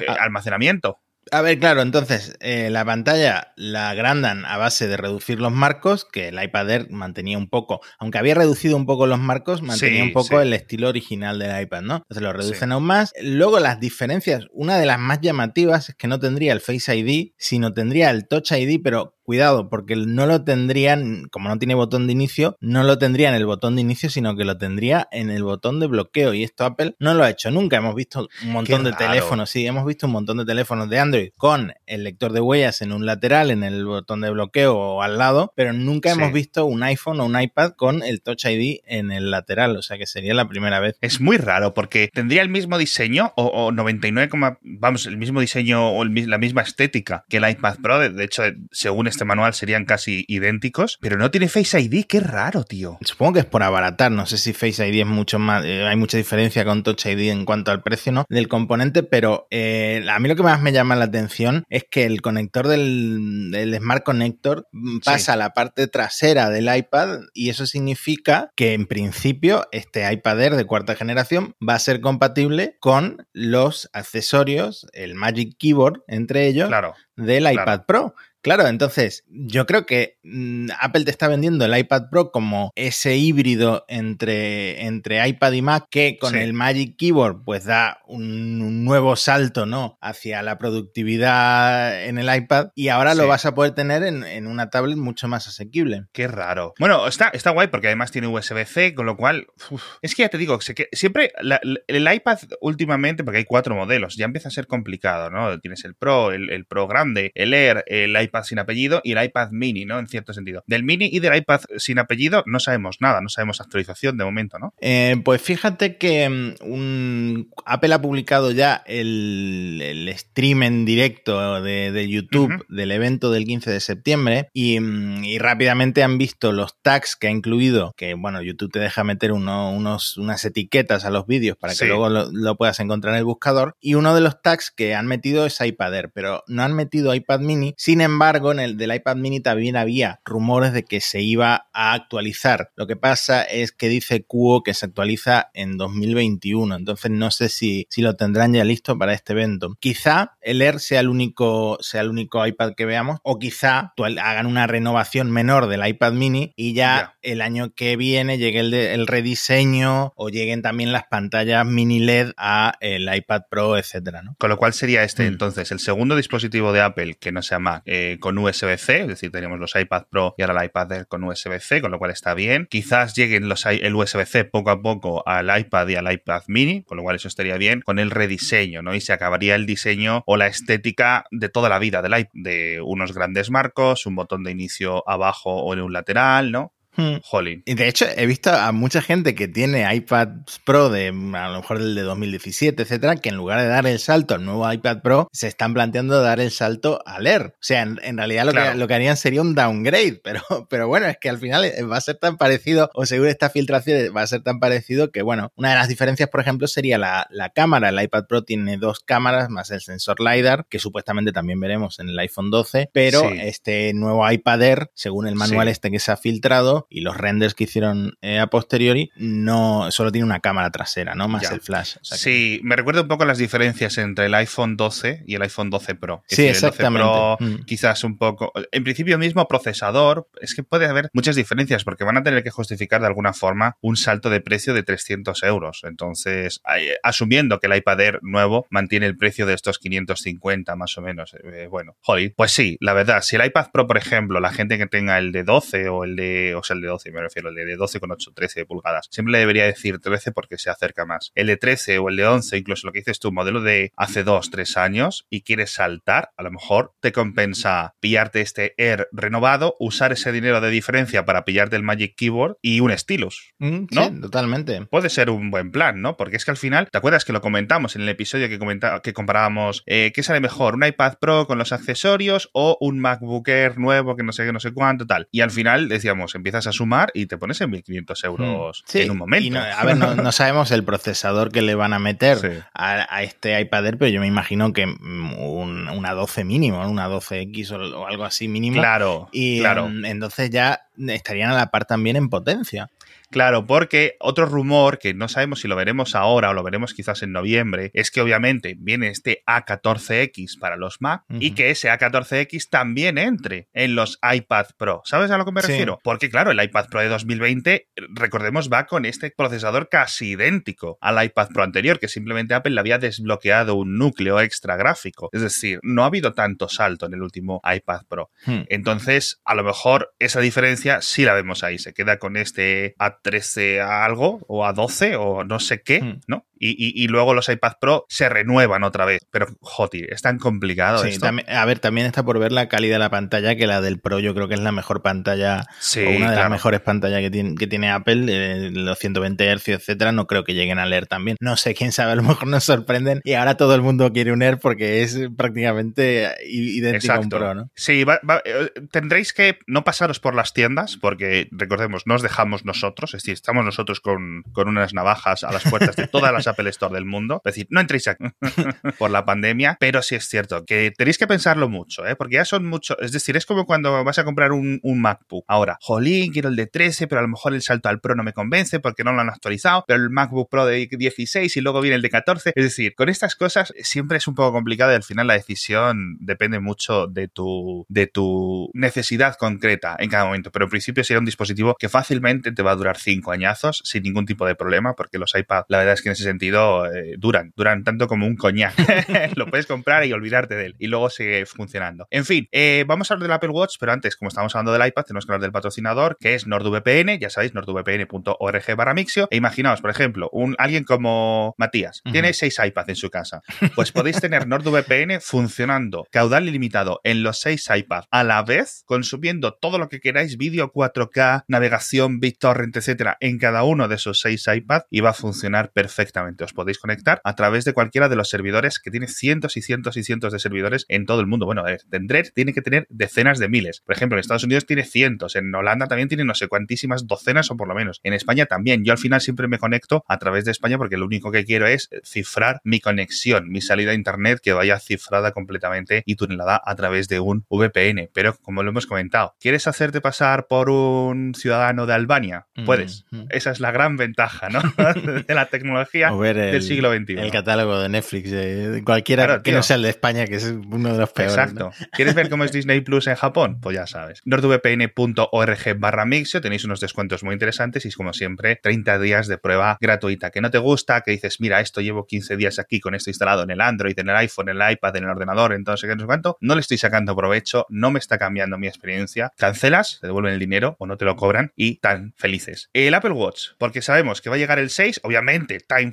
eh, 0.01 0.07
almacenamiento. 0.09 0.99
A 1.33 1.43
ver, 1.43 1.59
claro, 1.59 1.83
entonces 1.83 2.35
eh, 2.41 2.71
la 2.71 2.85
pantalla 2.85 3.53
la 3.55 3.91
agrandan 3.91 4.45
a 4.47 4.57
base 4.57 4.89
de 4.89 4.97
reducir 4.97 5.39
los 5.39 5.53
marcos, 5.53 6.07
que 6.11 6.29
el 6.29 6.43
iPad 6.43 6.71
Air 6.71 6.91
mantenía 6.91 7.37
un 7.39 7.49
poco, 7.49 7.81
aunque 7.99 8.19
había 8.19 8.35
reducido 8.35 8.75
un 8.77 8.87
poco 8.87 9.07
los 9.07 9.19
marcos, 9.19 9.61
mantenía 9.63 10.01
Sí, 10.03 10.07
un 10.09 10.13
poco 10.15 10.29
sí. 10.41 10.47
el 10.47 10.53
estilo 10.55 10.89
original 10.89 11.39
del 11.39 11.61
iPad, 11.63 11.83
¿no? 11.83 11.97
Entonces 11.99 12.23
lo 12.23 12.33
reducen 12.33 12.71
Sí. 12.71 12.73
aún 12.73 12.85
más. 12.85 13.13
Luego 13.23 13.61
las 13.61 13.79
diferencias, 13.79 14.47
una 14.53 14.79
de 14.79 14.87
las 14.87 14.99
más 14.99 15.21
llamativas 15.21 15.91
es 15.91 15.95
que 15.95 16.09
no 16.09 16.19
tendría 16.19 16.53
el 16.55 16.61
Face 16.63 16.97
ID, 16.97 17.33
sino 17.37 17.75
tendría 17.75 18.11
el 18.11 18.27
Touch 18.27 18.51
ID, 18.53 18.81
pero 18.83 19.15
cuidado, 19.31 19.69
porque 19.69 19.95
no 19.95 20.27
lo 20.27 20.43
tendrían, 20.43 21.29
como 21.31 21.49
no 21.49 21.57
tiene 21.61 21.77
botón 21.77 22.09
de 22.09 22.13
inicio, 22.15 22.57
no 22.61 22.83
lo 22.83 22.99
tendría 22.99 23.29
en 23.29 23.37
el 23.37 23.47
botón 23.47 23.77
de 23.77 23.83
inicio, 23.83 24.11
sino 24.11 24.35
que 24.35 24.45
lo 24.45 24.59
tendría 24.59 25.07
en 25.13 25.31
el 25.31 25.45
botón 25.45 25.79
de 25.79 25.87
bloqueo. 25.87 26.35
Y 26.35 26.43
esto 26.43 26.65
Apple 26.65 26.97
no 26.99 27.15
lo 27.15 27.23
ha 27.23 27.31
hecho 27.31 27.53
nunca. 27.53 27.77
Hemos 27.77 27.95
visto 27.95 28.29
un 28.43 28.51
montón 28.53 28.83
de 28.83 28.91
raro. 28.91 29.07
teléfonos, 29.07 29.49
sí, 29.51 29.65
hemos 29.65 29.87
visto 29.87 30.07
un 30.09 30.13
montón 30.15 30.39
de 30.39 30.45
teléfonos 30.45 30.91
de 30.91 30.99
Android 30.99 31.29
con 31.37 31.73
el 31.87 32.03
lector 32.03 32.33
de 32.33 32.41
huellas 32.41 32.83
en 32.83 32.91
un 32.93 33.07
lateral, 33.07 33.53
en 33.53 33.63
el 33.63 33.85
botón 33.85 34.21
de 34.21 34.31
bloqueo 34.31 34.77
o 34.77 35.03
al 35.03 35.17
lado, 35.17 35.53
pero 35.55 35.73
nunca 35.73 36.13
Sí. 36.13 36.19
hemos 36.19 36.33
visto 36.33 36.65
un 36.65 36.83
iPhone 36.83 37.21
o 37.21 37.27
un 37.27 37.41
iPad 37.41 37.75
con 37.77 38.03
el 38.03 38.23
Touch 38.23 38.47
ID 38.47 38.81
en 38.85 39.13
el 39.13 39.31
lateral. 39.31 39.77
O 39.77 39.83
sea 39.83 39.97
que 39.97 40.07
sería 40.09 40.35
la 40.35 40.49
primera 40.49 40.81
vez. 40.81 40.97
Es 41.03 41.21
muy 41.21 41.37
raro 41.37 41.73
porque 41.73 42.11
tendría 42.13 42.43
el 42.43 42.49
mismo 42.49 42.79
diseño 42.79 43.33
o, 43.37 43.45
o 43.47 43.71
99, 43.71 44.29
coma- 44.29 44.59
vamos, 44.63 45.07
el 45.07 45.17
mismo 45.19 45.41
diseño 45.41 45.89
o 45.91 46.03
el 46.03 46.11
la 46.27 46.39
misma 46.39 46.63
estética 46.63 47.25
que 47.29 47.37
el 47.37 47.49
iPad 47.49 47.77
Pro. 47.81 47.99
De, 48.01 48.09
de 48.11 48.25
hecho, 48.25 48.43
según 48.73 49.07
este 49.07 49.20
manual 49.25 49.55
serían 49.55 49.85
casi 49.85 50.25
idénticos, 50.29 50.99
pero 51.01 51.17
no 51.17 51.31
tiene 51.31 51.49
Face 51.49 51.81
ID. 51.81 52.05
Qué 52.07 52.21
raro, 52.21 52.65
tío. 52.65 52.99
Supongo 53.03 53.35
que 53.35 53.41
es 53.41 53.47
por 53.47 53.63
abaratar, 53.63 54.11
no 54.13 54.27
sé 54.27 54.39
si 54.39 54.53
Face 54.53 54.87
ID 54.87 55.01
es 55.01 55.07
mucho 55.07 55.39
más, 55.39 55.65
eh, 55.65 55.87
hay 55.87 55.97
mucha 55.97 56.17
diferencia 56.17 56.65
con 56.65 56.83
Touch 56.83 57.07
ID 57.07 57.31
en 57.31 57.45
cuanto 57.45 57.71
al 57.71 57.83
precio 57.83 58.13
¿no? 58.13 58.25
del 58.29 58.49
componente, 58.49 59.03
pero 59.03 59.47
eh, 59.51 60.05
a 60.11 60.19
mí 60.19 60.29
lo 60.29 60.37
que 60.37 60.43
más 60.43 60.61
me 60.61 60.73
llama 60.73 60.97
la 60.97 61.05
atención 61.07 61.65
es 61.69 61.85
que 61.91 62.05
el 62.05 62.23
conector 62.23 62.69
del, 62.69 63.51
del 63.51 63.77
Smart 63.77 64.05
Connector 64.05 64.67
mm, 64.73 64.99
pasa 65.05 65.35
a 65.35 65.37
la 65.37 65.53
parte 65.53 65.87
trasera 65.89 66.51
del 66.51 66.75
iPad 66.75 67.21
y 67.35 67.51
eso 67.51 67.67
significa 67.67 68.51
que 68.57 68.73
en 68.75 68.87
principio 68.87 69.67
este 69.73 70.11
iPad 70.13 70.41
Air 70.41 70.57
de 70.57 70.65
cuarta 70.65 70.95
generación 70.97 71.55
va 71.67 71.75
a 71.75 71.79
ser 71.79 72.01
compatible 72.01 72.77
con 72.81 73.27
los 73.33 73.89
accesorios, 73.93 74.87
el 74.93 75.15
Magic 75.15 75.57
Keyboard 75.59 76.03
entre 76.09 76.47
ellos, 76.47 76.69
Claro. 76.69 76.95
del 77.17 77.43
Claro. 77.45 77.63
iPad 77.63 77.81
Pro. 77.87 78.15
Claro, 78.43 78.67
entonces 78.67 79.25
yo 79.29 79.67
creo 79.67 79.85
que 79.87 80.19
mm, 80.23 80.69
Apple 80.81 81.05
te 81.05 81.11
está 81.11 81.29
vendiendo 81.29 81.65
el 81.65 81.77
iPad 81.77 82.05
Pro 82.11 82.31
como 82.31 82.71
ese 82.75 83.17
híbrido 83.17 83.85
entre, 83.89 84.85
entre 84.87 85.27
iPad 85.29 85.53
y 85.53 85.63
Mac 85.63 85.87
que 85.91 86.17
con 86.19 86.33
Sí. 86.33 86.39
el 86.39 86.53
Magic 86.55 86.97
Keyboard 86.97 87.43
pues 87.45 87.65
da 87.65 87.99
un, 88.07 88.63
un 88.63 88.85
nuevo 88.85 89.15
salto 89.17 89.67
¿no? 89.67 89.99
hacia 90.01 90.43
la 90.43 90.57
productividad 90.59 92.05
en 92.05 92.19
el 92.19 92.35
iPad 92.35 92.69
y 92.75 92.89
ahora 92.89 93.15
lo 93.15 93.27
vas 93.27 93.45
a 93.47 93.55
poder 93.55 93.73
tener 93.73 94.03
en, 94.03 94.25
en 94.25 94.47
una 94.47 94.71
tablet 94.71 94.97
mucho 94.97 95.29
más 95.29 95.47
asequible. 95.49 96.05
Qué 96.13 96.29
raro. 96.29 96.75
Bueno, 96.79 97.07
está, 97.07 97.29
está 97.29 97.51
guay 97.51 97.69
porque 97.69 97.89
además 97.89 98.11
tiene 98.13 98.27
USB-C, 98.29 98.95
con 98.95 99.07
lo 99.07 99.17
cual. 99.17 99.47
uf, 99.71 99.83
es 100.03 100.15
que 100.15 100.23
ya 100.23 100.29
te 100.29 100.39
digo, 100.39 100.59
que 100.59 100.89
siempre 100.93 101.33
la- 101.41 101.61
el 101.87 102.13
iPad 102.13 102.39
últimamente, 102.61 103.25
porque 103.25 103.39
hay 103.39 103.45
cuatro 103.45 103.75
modelos, 103.75 104.17
ya 104.17 104.25
empieza 104.25 104.49
a 104.49 104.53
ser 104.53 104.67
complicado, 104.67 105.31
¿no? 105.31 105.59
Tienes 105.61 105.85
el 105.85 105.95
Pro, 105.95 106.33
el, 106.33 106.51
el 106.51 106.65
Pro 106.65 106.87
grande, 106.87 107.33
el 107.35 107.53
Air, 107.55 107.85
el 107.87 108.11
iPad 108.21 108.30
sin 108.45 108.59
apellido 108.59 109.01
y 109.05 109.13
el 109.13 109.25
iPad 109.25 109.51
mini, 109.51 109.85
¿no? 109.85 109.99
En 109.99 110.07
cierto 110.09 110.33
sentido. 110.33 110.63
Del 110.67 110.83
mini 110.85 111.09
y 111.13 111.21
del 111.21 111.35
iPad 111.37 111.61
sin 111.77 111.99
apellido 111.99 112.43
no 112.47 112.61
sabemos 112.61 112.97
nada, 113.01 113.21
no 113.21 113.29
sabemos 113.29 113.61
actualización 113.61 114.17
de 114.19 114.25
momento, 114.25 114.59
¿no? 114.59 114.75
Eh, 114.81 115.17
pues 115.25 115.43
fíjate 115.43 115.97
que 115.97 116.29
mm, 116.29 116.55
un, 116.65 117.51
Apple 117.67 117.95
ha 117.95 118.01
publicado 118.03 118.51
ya 118.53 118.83
el, 118.87 119.81
el 119.83 120.17
stream 120.19 120.63
en 120.63 120.85
directo 120.85 121.63
de, 121.63 121.93
de 121.93 122.09
YouTube 122.09 122.65
del 122.69 122.91
evento 122.93 123.31
del 123.31 123.45
15 123.45 123.71
de 123.71 123.81
septiembre 123.81 124.49
y, 124.53 124.81
mm, 124.81 125.25
y 125.25 125.39
rápidamente 125.39 126.03
han 126.03 126.19
visto 126.19 126.53
los 126.53 126.81
tags 126.83 127.17
que 127.17 127.27
ha 127.29 127.31
incluido, 127.31 127.93
que 127.97 128.15
bueno, 128.15 128.43
YouTube 128.43 128.71
te 128.73 128.79
deja 128.81 129.05
meter 129.05 129.33
uno- 129.33 129.71
unos, 129.73 130.17
unas 130.17 130.45
etiquetas 130.45 131.05
a 131.05 131.11
los 131.11 131.27
vídeos 131.27 131.57
para 131.57 131.73
que 131.73 131.79
Sí. 131.81 131.87
luego 131.87 132.09
lo, 132.09 132.31
lo 132.33 132.57
puedas 132.57 132.79
encontrar 132.81 133.15
en 133.15 133.19
el 133.19 133.25
buscador 133.25 133.75
y 133.81 133.95
uno 133.95 134.15
de 134.15 134.21
los 134.21 134.41
tags 134.43 134.71
que 134.71 134.95
han 134.95 135.07
metido 135.07 135.47
es 135.47 135.61
iPad 135.61 135.95
Air, 135.95 136.11
pero 136.15 136.43
no 136.47 136.63
han 136.63 136.75
metido 136.75 137.15
iPad 137.15 137.41
mini, 137.41 137.75
sin 137.77 138.01
embargo 138.01 138.20
en 138.23 138.61
el 138.61 138.77
del 138.77 138.95
iPad 138.95 139.17
mini 139.17 139.41
también 139.41 139.77
había 139.77 140.21
rumores 140.27 140.73
de 140.75 140.85
que 140.85 141.01
se 141.01 141.23
iba 141.23 141.69
a 141.73 141.93
actualizar. 141.95 142.71
Lo 142.77 142.87
que 142.87 142.97
pasa 142.97 143.43
es 143.43 143.73
que 143.73 143.89
dice 143.89 144.25
Cuo 144.25 144.63
que 144.63 144.75
se 144.75 144.87
actualiza 144.87 145.51
en 145.55 145.79
2021, 145.79 146.77
entonces 146.77 147.11
no 147.11 147.31
sé 147.31 147.49
si, 147.49 147.87
si 147.89 148.03
lo 148.03 148.17
tendrán 148.17 148.53
ya 148.53 148.65
listo 148.65 148.99
para 148.99 149.15
este 149.15 149.33
evento. 149.33 149.75
Quizá 149.81 150.33
el 150.43 150.61
Air 150.61 150.81
sea 150.81 151.01
el 151.01 151.09
único, 151.09 151.79
sea 151.81 152.03
el 152.03 152.11
único 152.11 152.47
iPad 152.47 152.75
que 152.77 152.85
veamos, 152.85 153.21
o 153.23 153.39
quizá 153.39 153.95
hagan 154.23 154.47
una 154.47 154.67
renovación 154.67 155.31
menor 155.31 155.67
del 155.69 155.87
iPad 155.87 156.13
mini 156.13 156.53
y 156.57 156.75
ya, 156.75 156.81
Ya. 156.91 157.15
el 157.23 157.41
año 157.41 157.73
que 157.75 157.97
viene 157.97 158.37
llegue 158.37 158.61
el, 158.61 158.71
de- 158.71 158.93
el 158.95 159.07
rediseño 159.07 160.13
o 160.17 160.29
lleguen 160.29 160.63
también 160.63 160.93
las 160.93 161.05
pantallas 161.05 161.65
mini 161.67 162.01
LED 162.01 162.33
a 162.37 162.75
el 162.81 163.13
iPad 163.15 163.43
Pro, 163.51 163.79
etcétera, 163.79 164.23
¿no? 164.23 164.35
Con 164.39 164.51
lo 164.51 164.57
cual 164.59 164.73
sería 164.75 165.03
este 165.05 165.25
Mm. 165.25 165.27
entonces 165.29 165.71
el 165.73 165.79
segundo 165.81 166.17
dispositivo 166.17 166.73
de 166.73 166.81
Apple 166.83 167.15
que 167.19 167.33
no 167.33 167.43
sea 167.43 167.59
Mac, 167.59 167.83
eh, 167.87 168.10
eh, 168.13 168.19
con 168.19 168.39
USB-C, 168.39 169.03
es 169.03 169.09
decir, 169.09 169.31
teníamos 169.31 169.59
los 169.59 169.75
iPad 169.75 170.05
Pro 170.11 170.35
y 170.37 170.43
ahora 170.43 170.61
el 170.61 170.67
iPad 170.67 170.93
Air 170.93 171.07
con 171.07 171.25
USB-C, 171.25 171.81
con 171.81 171.91
lo 171.91 171.99
cual 171.99 172.11
está 172.11 172.35
bien. 172.35 172.67
Quizás 172.71 173.15
lleguen 173.15 173.49
los, 173.49 173.67
el 173.67 173.95
USB-C 173.95 174.45
poco 174.45 174.71
a 174.71 174.83
poco 174.83 175.27
al 175.27 175.57
iPad 175.59 175.89
y 175.89 175.97
al 175.97 176.13
iPad 176.13 176.43
mini, 176.49 176.83
con 176.83 176.97
lo 176.97 177.03
cual 177.03 177.17
eso 177.17 177.29
estaría 177.29 177.57
bien, 177.57 177.83
con 177.83 177.99
el 177.99 178.11
rediseño, 178.11 178.83
¿no? 178.83 178.95
Y 178.95 179.01
se 179.01 179.13
acabaría 179.13 179.55
el 179.55 179.67
diseño 179.67 180.23
o 180.27 180.37
la 180.37 180.47
estética 180.47 181.25
de 181.31 181.49
toda 181.49 181.69
la 181.69 181.79
vida 181.79 182.03
del 182.03 182.19
iPad, 182.19 182.31
de 182.35 182.81
unos 182.85 183.13
grandes 183.13 183.51
marcos, 183.51 184.07
un 184.07 184.17
botón 184.17 184.45
de 184.45 184.51
inicio 184.51 185.09
abajo 185.09 185.63
o 185.63 185.73
en 185.73 185.81
un 185.81 185.93
lateral, 185.93 186.53
¿no? 186.53 186.73
Hmm. 187.01 187.21
Y 187.65 187.75
de 187.75 187.89
hecho, 187.89 188.07
he 188.17 188.27
visto 188.27 188.51
a 188.51 188.73
mucha 188.73 189.01
gente 189.01 189.35
que 189.35 189.49
tiene 189.49 189.93
iPad 189.95 190.29
Pro 190.65 190.91
de 190.91 191.09
a 191.09 191.49
lo 191.49 191.57
mejor 191.57 191.79
el 191.79 191.95
de 191.95 192.03
2017, 192.03 192.83
etcétera, 192.83 193.17
que 193.17 193.29
en 193.29 193.37
lugar 193.37 193.61
de 193.61 193.69
dar 193.69 193.87
el 193.87 193.99
salto 193.99 194.35
al 194.35 194.45
nuevo 194.45 194.71
iPad 194.71 195.03
Pro, 195.03 195.29
se 195.33 195.49
están 195.49 195.75
planteando 195.75 196.21
dar 196.23 196.41
el 196.41 196.51
salto 196.51 197.01
al 197.07 197.27
Air. 197.27 197.55
O 197.55 197.63
sea, 197.63 197.83
en, 197.83 198.17
realidad 198.17 198.45
lo, 198.45 198.53
que, 198.53 198.75
lo 198.75 198.89
que 198.89 198.95
harían 198.95 199.17
sería 199.17 199.41
un 199.41 199.55
downgrade, 199.55 200.21
pero, 200.25 200.43
pero 200.69 200.89
bueno, 200.89 201.07
es 201.07 201.19
que 201.19 201.29
al 201.29 201.39
final 201.39 201.65
eh, 201.65 201.83
va 201.83 201.97
a 201.97 202.01
ser 202.01 202.17
tan 202.17 202.37
parecido, 202.37 202.91
o 202.95 203.07
seguro 203.07 203.31
esta 203.31 203.51
filtración 203.51 204.15
va 204.15 204.23
a 204.23 204.27
ser 204.27 204.43
tan 204.43 204.61
parecido 204.61 205.11
que, 205.11 205.23
bueno, 205.23 205.53
una 205.57 205.71
de 205.71 205.77
las 205.77 205.89
diferencias, 205.89 206.29
por 206.29 206.41
ejemplo, 206.41 206.67
sería 206.67 206.99
la, 206.99 207.27
la 207.31 207.51
cámara. 207.51 207.89
El 207.89 208.03
iPad 208.03 208.27
Pro 208.27 208.43
tiene 208.43 208.77
dos 208.77 209.01
cámaras 209.01 209.49
más 209.49 209.71
el 209.71 209.81
sensor 209.81 210.21
LiDAR, 210.21 210.67
que 210.69 210.79
supuestamente 210.79 211.33
también 211.33 211.61
veremos 211.61 211.99
en 211.99 212.09
el 212.09 212.19
iPhone 212.19 212.51
12, 212.51 212.91
pero 212.93 213.31
este 213.31 213.93
nuevo 213.95 214.31
iPad 214.31 214.63
Air, 214.63 214.91
según 214.95 215.27
el 215.27 215.35
manual 215.35 215.69
este 215.69 215.91
que 215.91 215.99
se 215.99 216.13
ha 216.13 216.17
filtrado, 216.17 216.87
y 216.91 217.01
los 217.01 217.17
renders 217.17 217.55
que 217.55 217.65
hicieron 217.65 218.19
eh, 218.21 218.41
a 218.41 218.49
posteriori 218.49 219.13
no 219.17 219.91
solo 219.91 220.11
tiene 220.13 220.25
una 220.25 220.41
cámara 220.41 220.71
trasera, 220.71 221.15
¿no? 221.15 221.29
Más 221.29 221.51
el 221.51 221.61
flash. 221.61 221.97
sí, 222.03 222.61
me 222.65 222.77
recuerda 222.77 223.03
un 223.03 223.09
poco 223.09 223.25
las 223.25 223.39
diferencias 223.39 223.97
entre 223.99 224.27
el 224.27 224.35
iPhone 224.35 224.77
12 224.77 225.25
y 225.27 225.37
el 225.37 225.43
iPhone 225.43 225.71
12 225.71 225.95
Pro. 225.95 226.25
sí, 226.27 226.47
exactamente. 226.47 226.91
Mm. 227.39 227.65
quizás 227.65 228.03
un 228.05 228.19
poco. 228.19 228.53
En 228.73 228.83
principio, 228.83 229.19
mismo 229.21 229.47
procesador. 229.47 230.29
Es 230.41 230.55
que 230.55 230.65
puede 230.65 230.87
haber 230.87 231.11
muchas 231.13 231.37
diferencias 231.37 231.85
porque 231.85 232.03
van 232.03 232.17
a 232.17 232.25
tener 232.25 232.43
que 232.43 232.51
justificar 232.51 233.01
de 233.01 233.07
alguna 233.07 233.33
forma 233.33 233.77
un 233.81 233.97
salto 233.97 234.31
de 234.31 234.41
precio 234.41 234.75
de 234.75 234.83
300 234.83 235.41
euros. 235.45 235.83
Entonces, 235.85 236.61
asumiendo 237.05 237.61
que 237.61 237.69
el 237.69 237.77
iPad 237.77 238.01
Air 238.01 238.19
nuevo 238.23 238.67
mantiene 238.71 239.07
el 239.07 239.17
precio 239.17 239.47
de 239.47 239.55
estos 239.55 239.79
550 239.79 240.75
más 240.75 240.99
o 240.99 241.03
menos. 241.03 241.35
Eh, 241.45 241.69
bueno, 241.71 241.97
joder, 242.01 242.33
pues 242.37 242.51
sí, 242.51 242.77
la 242.81 242.95
verdad, 242.95 243.23
si 243.23 243.37
el 243.37 243.45
iPad 243.45 243.69
Pro, 243.73 243.87
por 243.87 243.99
ejemplo, 243.99 244.41
la 244.41 244.51
gente 244.51 244.79
que 244.79 244.87
tenga 244.87 245.19
el 245.19 245.31
de 245.31 245.45
12 245.45 245.89
o 245.89 246.05
el 246.05 246.17
de, 246.17 246.55
o 246.57 246.63
el 246.75 246.81
de 246.81 246.89
12, 246.89 247.13
me 247.13 247.21
refiero, 247.21 247.49
el 247.49 247.55
de 247.55 247.77
12,8, 247.77 248.35
13 248.35 248.67
pulgadas. 248.67 249.09
Siempre 249.11 249.33
le 249.33 249.39
debería 249.39 249.65
decir 249.65 249.99
13 249.99 250.33
porque 250.33 250.59
se 250.59 250.71
acerca 250.71 251.05
más. 251.05 251.33
El 251.35 251.47
de 251.47 251.57
13 251.57 251.99
o 251.99 252.09
el 252.09 252.17
de 252.17 252.27
11, 252.27 252.57
incluso 252.57 252.87
lo 252.87 252.93
que 252.93 253.01
dices 253.01 253.19
tú, 253.19 253.33
modelo 253.33 253.61
de 253.61 253.93
hace 253.97 254.25
2, 254.25 254.51
3 254.51 254.77
años 254.77 255.27
y 255.31 255.43
quieres 255.43 255.73
saltar, 255.73 256.31
a 256.37 256.43
lo 256.43 256.51
mejor 256.51 256.93
te 257.01 257.13
compensa 257.13 257.95
pillarte 258.01 258.41
este 258.41 258.75
Air 258.79 259.09
renovado, 259.13 259.77
usar 259.79 260.13
ese 260.13 260.33
dinero 260.33 260.61
de 260.61 260.71
diferencia 260.71 261.25
para 261.25 261.45
pillarte 261.45 261.77
el 261.77 261.83
Magic 261.83 262.15
Keyboard 262.17 262.57
y 262.63 262.81
un 262.81 262.97
Stylus. 262.97 263.53
Mm, 263.59 263.87
¿no? 263.91 264.05
Sí, 264.05 264.21
totalmente. 264.21 264.87
Puede 264.87 265.11
ser 265.11 265.31
un 265.31 265.51
buen 265.51 265.71
plan, 265.71 266.01
¿no? 266.01 266.17
Porque 266.17 266.37
es 266.37 266.45
que 266.45 266.51
al 266.51 266.57
final, 266.57 266.89
¿te 266.91 266.99
acuerdas 266.99 267.25
que 267.25 267.33
lo 267.33 267.41
comentamos 267.41 267.97
en 267.97 268.03
el 268.03 268.09
episodio 268.09 268.49
que, 268.49 268.59
comentaba, 268.59 269.03
que 269.03 269.13
comparábamos 269.13 269.83
eh, 269.87 270.13
qué 270.15 270.23
sale 270.23 270.41
mejor, 270.41 270.75
un 270.75 270.85
iPad 270.85 271.15
Pro 271.21 271.47
con 271.47 271.59
los 271.59 271.73
accesorios 271.73 272.51
o 272.53 272.77
un 272.81 273.01
MacBook 273.01 273.49
Air 273.49 273.79
nuevo 273.79 274.17
que 274.17 274.23
no 274.23 274.33
sé 274.33 274.45
qué, 274.45 274.53
no 274.53 274.61
sé 274.61 274.73
cuánto, 274.73 275.07
tal? 275.07 275.29
Y 275.31 275.41
al 275.41 275.51
final 275.51 275.89
decíamos, 275.89 276.35
empiezas 276.61 276.75
a 276.75 276.77
sumar 276.77 277.11
y 277.15 277.27
te 277.27 277.39
pones 277.39 277.61
en 277.61 277.71
1.500 277.71 278.25
euros 278.25 278.85
hmm. 278.93 278.99
en 278.99 279.11
un 279.11 279.19
momento. 279.19 279.59
a 279.59 279.85
ver, 279.85 279.97
no, 280.17 280.33
sabemos 280.33 280.71
el 280.71 280.85
procesador 280.85 281.51
que 281.51 281.63
le 281.63 281.75
van 281.75 281.93
a 281.93 281.99
meter 281.99 282.65
a, 282.75 283.23
este 283.23 283.61
iPad 283.61 283.87
Air, 283.87 283.99
pero 283.99 284.11
yo 284.11 284.21
me 284.21 284.27
imagino 284.27 284.73
que 284.73 284.85
un, 284.85 285.89
una 285.89 286.13
12 286.13 286.45
mínimo, 286.45 286.89
una 286.89 287.09
12X 287.09 287.73
o, 287.73 288.07
algo 288.07 288.25
así 288.25 288.49
mínimo. 288.49 288.81
Claro, 288.81 289.29
y 289.33 289.61
claro. 289.61 289.91
entonces 290.05 290.51
ya 290.51 290.90
estarían 291.09 291.51
a 291.51 291.55
la 291.55 291.71
par 291.71 291.85
también 291.85 292.17
en 292.17 292.29
potencia. 292.29 292.89
Claro, 293.31 293.65
porque 293.65 294.17
otro 294.19 294.45
rumor 294.47 294.99
que 294.99 295.15
no 295.15 295.29
sabemos 295.29 295.61
si 295.61 295.69
lo 295.69 295.77
veremos 295.77 296.17
ahora 296.17 296.51
o 296.51 296.53
lo 296.53 296.65
veremos 296.65 296.95
quizás 296.95 297.23
en 297.23 297.31
noviembre 297.31 297.93
es 297.95 298.11
que 298.11 298.21
obviamente 298.21 298.77
viene 298.77 299.09
este 299.09 299.45
A14X 299.47 300.59
para 300.59 300.77
los 300.77 301.01
Mac 301.01 301.23
y 301.29 301.53
que 301.53 301.71
ese 301.71 301.91
A14X 301.91 302.69
también 302.69 303.19
entre 303.19 303.69
en 303.73 303.95
los 303.95 304.19
iPad 304.21 304.67
Pro. 304.77 305.03
¿Sabes 305.05 305.31
a 305.31 305.39
lo 305.39 305.45
que 305.45 305.53
me 305.53 305.63
refiero? 305.63 306.01
Porque 306.03 306.29
claro, 306.29 306.51
el 306.51 306.61
iPad 306.61 306.87
Pro 306.89 307.01
de 307.01 307.09
2020, 307.09 307.89
recordemos, 308.15 308.69
va 308.69 308.87
con 308.87 309.05
este 309.05 309.31
procesador 309.31 309.89
casi 309.89 310.31
idéntico 310.31 310.99
al 311.01 311.25
iPad 311.25 311.51
Pro 311.51 311.63
anterior, 311.63 312.01
que 312.01 312.09
simplemente 312.09 312.55
Apple 312.55 312.73
le 312.73 312.81
había 312.81 312.99
desbloqueado 312.99 313.77
un 313.77 313.97
núcleo 313.97 314.41
extra 314.41 314.75
gráfico. 314.75 315.29
Es 315.33 315.43
decir, 315.43 315.79
no 315.85 316.03
ha 316.03 316.07
habido 316.07 316.35
tanto 316.35 316.69
salto 316.69 317.07
en 317.07 317.15
el 317.15 317.23
último 317.23 317.61
iPad 317.65 318.03
Pro. 318.09 318.31
Hmm. 318.45 318.63
Entonces, 318.69 319.41
a 319.45 319.55
lo 319.55 319.63
mejor 319.63 320.13
esa 320.19 320.41
diferencia 320.41 320.90
sí 321.01 321.25
la 321.25 321.35
vemos 321.35 321.63
ahí. 321.65 321.79
Se 321.79 321.93
queda 321.93 322.19
con 322.19 322.37
este 322.37 322.95
A 322.99 323.19
13 323.19 323.81
a 323.81 324.05
algo 324.05 324.41
o 324.49 324.67
a 324.67 324.73
12 324.73 325.17
o 325.17 325.45
no 325.45 325.61
sé 325.61 325.83
qué, 325.83 326.01
hmm. 326.01 326.21
¿no? 326.27 326.47
Y, 326.63 327.09
luego 327.09 327.35
los 327.35 327.49
iPad 327.49 327.73
Pro 327.81 328.05
se 328.09 328.29
renuevan 328.29 328.85
otra 328.85 329.07
vez. 329.07 329.21
Pero, 329.31 329.47
joti, 329.61 330.05
es 330.09 330.21
tan 330.21 330.39
complicado 330.39 331.03
sí, 331.05 331.19
a 331.49 331.65
ver, 331.65 331.79
también 331.79 332.07
está 332.07 332.23
por 332.23 332.39
ver 332.39 332.53
la 332.53 332.69
calidad 332.69 332.97
de 332.97 332.99
la 333.01 333.11
pantalla, 333.11 333.57
que 333.57 333.67
la 333.67 333.81
del 333.81 333.99
Pro 333.99 334.19
yo 334.19 334.35
creo 334.35 334.47
que 334.47 334.55
es 334.55 334.61
la 334.61 334.73
mejor 334.73 335.03
pantalla, 335.03 335.63
o 335.97 336.11
una 336.17 336.31
de 336.31 336.37
las 336.37 336.51
mejores 336.51 336.81
pantallas 336.81 337.21
que 337.21 337.31
tiene, 337.31 337.55
que 337.55 337.67
tiene 337.67 337.91
Apple, 337.91 338.27
eh, 338.29 338.71
los 338.71 338.99
120 338.99 339.57
Hz, 339.57 339.69
etcétera, 339.69 340.13
no 340.13 340.27
creo 340.27 340.45
que 340.45 340.55
lleguen 340.55 340.79
a 340.79 340.87
leer 340.87 341.07
también. 341.07 341.37
No 341.41 341.57
sé, 341.57 341.75
quién 341.75 341.93
sabe, 341.93 342.13
a 342.13 342.17
lo 342.17 342.23
mejor 342.23 342.47
nos 342.47 342.65
sorprenden 342.65 343.21
y 343.25 343.33
ahora 343.35 343.57
todo 343.57 343.75
el 343.75 343.83
mundo 343.83 344.13
quiere 344.13 344.33
un 344.33 344.43
Air 344.43 344.59
porque 344.59 345.03
es 345.03 345.19
prácticamente 345.37 346.35
idéntico 346.47 347.15
a 347.15 347.21
un 347.21 347.29
Pro, 347.31 347.55
¿no? 347.55 347.71
Sí, 347.75 348.05
eh, 348.45 348.71
tendréis 348.91 349.33
que 349.33 349.59
no 349.67 349.85
pasaros 349.85 350.21
por 350.21 350.35
las 350.35 350.53
tiendas, 350.53 350.97
porque 350.97 351.49
recordemos, 351.53 352.07
nos 352.07 352.23
dejamos 352.23 352.65
nosotros, 352.65 353.15
es 353.15 353.23
decir, 353.23 353.35
estamos 353.35 353.65
nosotros 353.65 354.01
con, 354.01 354.43
con 354.53 354.69
unas 354.69 354.93
navajas 354.93 355.45
a 355.45 355.53
las 355.53 355.65
puertas 355.65 355.97
de 355.97 356.07
todas 356.07 356.33
las 356.33 356.47
Apple 356.51 356.71
Store 356.71 356.95
del 356.95 357.05
mundo. 357.05 357.41
Es 357.45 357.55
decir, 357.55 357.67
no 357.71 357.81
entréis 357.81 358.09
aquí 358.09 358.25
por 358.99 359.11
la 359.11 359.25
pandemia, 359.25 359.77
pero 359.81 360.03
sí 360.03 360.15
es 360.15 360.29
cierto 360.29 360.65
que 360.65 360.93
tenéis 360.97 361.19
que 361.19 361.27
pensarlo 361.27 361.69
mucho, 361.69 362.07
¿eh? 362.07 362.17
porque 362.17 362.37
ya 362.37 362.45
son 362.45 362.67
muchos. 362.67 362.97
Es 363.01 363.13
decir, 363.13 363.37
es 363.37 363.47
como 363.47 363.67
cuando 363.67 364.05
vas 364.05 364.19
a 364.19 364.25
comprar 364.25 364.53
un, 364.53 364.81
MacBook. 364.83 365.45
Ahora, 365.49 365.79
jolín, 365.81 366.33
quiero 366.33 366.49
el 366.49 366.57
de 366.57 366.67
13, 366.67 367.07
pero 367.07 367.21
a 367.21 367.23
lo 367.23 367.29
mejor 367.29 367.55
el 367.55 367.63
salto 367.63 367.89
al 367.89 368.01
Pro 368.01 368.15
no 368.15 368.23
me 368.23 368.33
convence 368.33 368.81
porque 368.81 369.05
no 369.05 369.13
lo 369.13 369.21
han 369.21 369.31
actualizado, 369.31 369.85
pero 369.87 370.03
el 370.03 370.11
MacBook 370.11 370.51
Pro 370.51 370.67
de 370.67 370.89
16 370.91 371.57
y 371.57 371.61
luego 371.61 371.81
viene 371.81 371.97
el 371.97 372.03
de 372.03 372.11
14. 372.11 372.53
Es 372.55 372.65
decir, 372.65 372.95
con 372.95 373.09
estas 373.09 373.37
cosas 373.37 373.73
siempre 373.83 374.19
es 374.19 374.27
un 374.27 374.35
poco 374.35 374.53
complicado 374.53 374.93
y 374.93 374.95
al 374.95 375.03
final 375.03 375.27
la 375.27 375.35
decisión 375.35 376.19
depende 376.21 376.61
mucho 376.61 377.07
de 377.07 377.29
tu, 377.29 377.87
de 377.89 378.07
tu 378.07 378.71
necesidad 378.75 379.37
concreta 379.37 379.97
en 379.99 380.11
cada 380.11 380.25
momento. 380.25 380.51
Pero 380.51 380.67
en 380.67 380.71
principio 380.71 381.05
sería 381.05 381.19
un 381.19 381.25
dispositivo 381.25 381.77
que 381.79 381.89
fácilmente 381.89 382.53
te 382.53 382.63
va 382.63 382.73
a 382.73 382.77
durar 382.77 382.99
5 382.99 383.33
añazos 383.33 383.83
sin 383.85 384.03
ningún 384.03 384.27
tipo 384.27 384.47
de 384.47 384.55
problema, 384.55 384.95
porque 384.95 385.19
los 385.19 385.35
iPad, 385.35 385.65
la 385.69 385.79
verdad 385.79 385.95
es 385.95 386.03
que 386.03 386.09
en 386.09 386.13
ese 386.13 386.25
sentido, 386.25 386.40
eh, 386.41 387.15
duran, 387.19 387.53
duran 387.57 387.85
tanto 387.85 388.07
como 388.07 388.27
un 388.27 388.37
coñac. 388.37 388.75
lo 389.37 389.47
puedes 389.47 389.67
comprar 389.67 390.05
y 390.07 390.13
olvidarte 390.13 390.55
de 390.55 390.67
él 390.67 390.77
y 390.79 390.87
luego 390.87 391.11
sigue 391.11 391.47
funcionando. 391.47 392.07
En 392.11 392.25
fin, 392.25 392.49
eh, 392.53 392.85
vamos 392.87 393.11
a 393.11 393.15
hablar 393.15 393.29
del 393.29 393.33
Apple 393.35 393.51
Watch, 393.51 393.77
pero 393.79 393.93
antes, 393.93 394.17
como 394.17 394.29
estamos 394.29 394.55
hablando 394.55 394.73
del 394.73 394.87
iPad, 394.87 395.05
tenemos 395.05 395.27
que 395.27 395.33
hablar 395.33 395.43
del 395.43 395.53
patrocinador, 395.53 396.17
que 396.19 396.35
es 396.35 396.47
NordVPN, 396.47 397.19
ya 397.19 397.31
sabéis, 397.31 397.55
nordvpn.org 397.55 398.77
barra 398.77 398.95
Mixio. 398.95 399.29
E 399.31 399.37
imaginaos, 399.37 399.81
por 399.81 399.91
ejemplo, 399.91 400.29
un, 400.33 400.55
alguien 400.59 400.85
como 400.85 401.55
Matías, 401.59 402.03
tiene 402.11 402.33
seis 402.33 402.59
iPads 402.65 402.89
en 402.89 402.97
su 402.97 403.11
casa. 403.11 403.43
Pues 403.75 403.93
podéis 403.93 404.21
tener 404.21 404.47
NordVPN 404.47 405.21
funcionando 405.21 406.07
caudal 406.11 406.49
ilimitado 406.49 407.01
en 407.05 407.23
los 407.23 407.41
seis 407.41 407.69
iPads 407.75 408.07
a 408.11 408.25
la 408.25 408.43
vez, 408.43 408.83
consumiendo 408.87 409.55
todo 409.55 409.79
lo 409.79 409.89
que 409.89 410.01
queráis, 410.01 410.37
vídeo 410.37 410.73
4K, 410.73 411.45
navegación, 411.49 412.21
BitTorrent, 412.21 412.77
etcétera, 412.77 413.17
en 413.21 413.39
cada 413.39 413.63
uno 413.65 413.89
de 413.89 413.97
esos 413.97 414.21
seis 414.21 414.47
iPads 414.47 414.87
y 414.91 415.01
va 415.01 415.11
a 415.11 415.15
funcionar 415.15 415.73
perfectamente 415.73 416.30
os 416.41 416.53
podéis 416.53 416.79
conectar 416.79 417.21
a 417.25 417.35
través 417.35 417.65
de 417.65 417.73
cualquiera 417.73 418.09
de 418.09 418.17
los 418.17 418.29
servidores 418.29 418.79
que 418.79 418.91
tiene 418.91 419.09
cientos 419.09 419.57
y 419.57 419.63
cientos 419.63 419.97
y 419.97 420.03
cientos 420.03 420.33
de 420.33 420.39
servidores 420.39 420.87
en 420.89 421.07
todo 421.07 421.21
el 421.21 421.27
mundo. 421.27 421.47
Bueno, 421.47 421.63
a 421.63 421.65
ver, 421.65 421.83
Dendret 421.89 422.33
tiene 422.35 422.53
que 422.53 422.63
tener 422.63 422.87
decenas 422.89 423.39
de 423.39 423.49
miles. 423.49 423.81
Por 423.81 423.95
ejemplo, 423.95 424.17
en 424.17 424.21
Estados 424.21 424.45
Unidos 424.45 424.67
tiene 424.67 424.85
cientos, 424.85 425.37
en 425.37 425.55
Holanda 425.55 425.87
también 425.87 426.09
tiene 426.09 426.25
no 426.25 426.35
sé 426.35 426.49
cuantísimas 426.49 427.07
docenas 427.07 427.51
o 427.51 427.57
por 427.57 427.69
lo 427.69 427.75
menos. 427.75 428.01
En 428.03 428.13
España 428.13 428.47
también. 428.47 428.85
Yo 428.85 428.93
al 428.93 428.99
final 428.99 429.21
siempre 429.21 429.49
me 429.49 429.59
conecto 429.59 430.05
a 430.09 430.19
través 430.19 430.45
de 430.45 430.51
España 430.51 430.79
porque 430.79 430.97
lo 430.97 431.07
único 431.07 431.31
que 431.31 431.45
quiero 431.45 431.67
es 431.67 431.89
cifrar 432.05 432.61
mi 432.65 432.81
conexión, 432.81 433.49
mi 433.49 433.61
salida 433.61 433.93
a 433.93 433.95
internet 433.95 434.41
que 434.43 434.53
vaya 434.53 434.79
cifrada 434.79 435.33
completamente 435.33 436.03
y 436.07 436.17
tunelada 436.17 436.61
a 436.65 436.75
través 436.75 437.09
de 437.09 437.21
un 437.21 437.45
VPN. 437.49 438.11
Pero 438.13 438.37
como 438.43 438.63
lo 438.63 438.71
hemos 438.71 438.87
comentado, 438.87 439.35
¿quieres 439.41 439.67
hacerte 439.67 440.01
pasar 440.01 440.47
por 440.47 440.71
un 440.71 441.35
ciudadano 441.35 441.87
de 441.87 441.95
Albania? 441.95 442.47
Puedes. 442.65 443.05
Esa 443.31 443.51
es 443.51 443.61
la 443.61 443.71
gran 443.71 443.97
ventaja, 443.97 444.49
¿no? 444.49 444.61
de 445.27 445.35
la 445.35 445.47
tecnología 445.47 446.11
ver 446.21 446.37
el, 446.39 446.53
del 446.53 446.63
siglo 446.63 446.93
XXI. 446.95 447.15
el 447.19 447.31
catálogo 447.31 447.81
de 447.81 447.89
Netflix, 447.89 448.31
de 448.31 448.83
cualquiera 448.85 449.25
Claro, 449.27 449.43
que 449.43 449.51
tío. 449.51 449.59
no 449.59 449.63
sea 449.63 449.77
el 449.77 449.83
de 449.83 449.91
España, 449.91 450.27
que 450.27 450.37
es 450.37 450.45
uno 450.45 450.93
de 450.93 450.99
los 450.99 451.11
peores. 451.11 451.37
¿no? 451.37 451.43
Exacto. 451.43 451.71
¿Quieres 451.93 452.15
ver 452.15 452.29
cómo 452.31 452.45
es 452.45 452.53
Disney 452.53 452.81
Plus 452.81 453.07
en 453.09 453.17
Japón? 453.17 453.59
Pues 453.61 453.75
ya 453.75 453.87
sabes. 453.87 454.21
nordvpn.org 454.25 455.79
barra 455.79 456.05
Mixio 456.05 456.41
tenéis 456.41 456.65
unos 456.65 456.81
descuentos 456.81 457.23
muy 457.23 457.33
interesantes 457.33 457.85
y 457.87 457.91
como 457.93 458.13
siempre 458.13 458.57
30 458.57 458.99
días 458.99 459.27
de 459.27 459.39
prueba 459.39 459.77
gratuita. 459.81 460.31
Que 460.31 460.41
no 460.41 460.51
te 460.51 460.59
gusta, 460.59 461.01
que 461.03 461.11
dices, 461.13 461.41
mira, 461.41 461.61
esto 461.61 461.81
llevo 461.81 462.07
15 462.07 462.37
días 462.37 462.59
aquí 462.59 462.81
con 462.81 462.95
esto 462.95 463.11
instalado 463.11 463.43
en 463.43 463.51
el 463.51 463.61
Android, 463.61 463.99
en 463.99 464.09
el 464.09 464.17
iPhone, 464.17 464.49
en 464.49 464.61
el 464.61 464.73
iPad, 464.73 464.97
en 464.97 465.05
el 465.05 465.11
ordenador, 465.11 465.53
en 465.53 465.65
todo 465.65 465.77
sé 465.77 465.87
qué, 465.89 465.95
no 465.95 466.01
sé 466.03 466.07
cuánto, 466.07 466.37
no 466.41 466.55
le 466.55 466.61
estoy 466.61 466.79
sacando 466.79 467.15
provecho, 467.17 467.67
no 467.69 467.91
me 467.91 467.99
está 467.99 468.19
cambiando 468.19 468.59
mi 468.59 468.67
experiencia. 468.67 469.33
Cancelas, 469.37 469.99
te 470.01 470.07
devuelven 470.07 470.35
el 470.35 470.39
dinero 470.41 470.77
o 470.79 470.87
no 470.87 470.97
te 470.97 471.05
lo 471.05 471.17
cobran 471.17 471.53
y 471.57 471.77
tan 471.77 472.13
felices. 472.17 472.71
El 472.73 472.95
Apple 472.95 473.11
Watch, 473.13 473.51
porque 473.59 473.83
sabemos 473.83 474.21
que 474.21 474.31
va 474.31 474.37
a 474.37 474.39
llegar 474.39 474.59
el 474.59 474.71
6, 474.71 475.01
obviamente, 475.03 475.59
time 475.61 475.93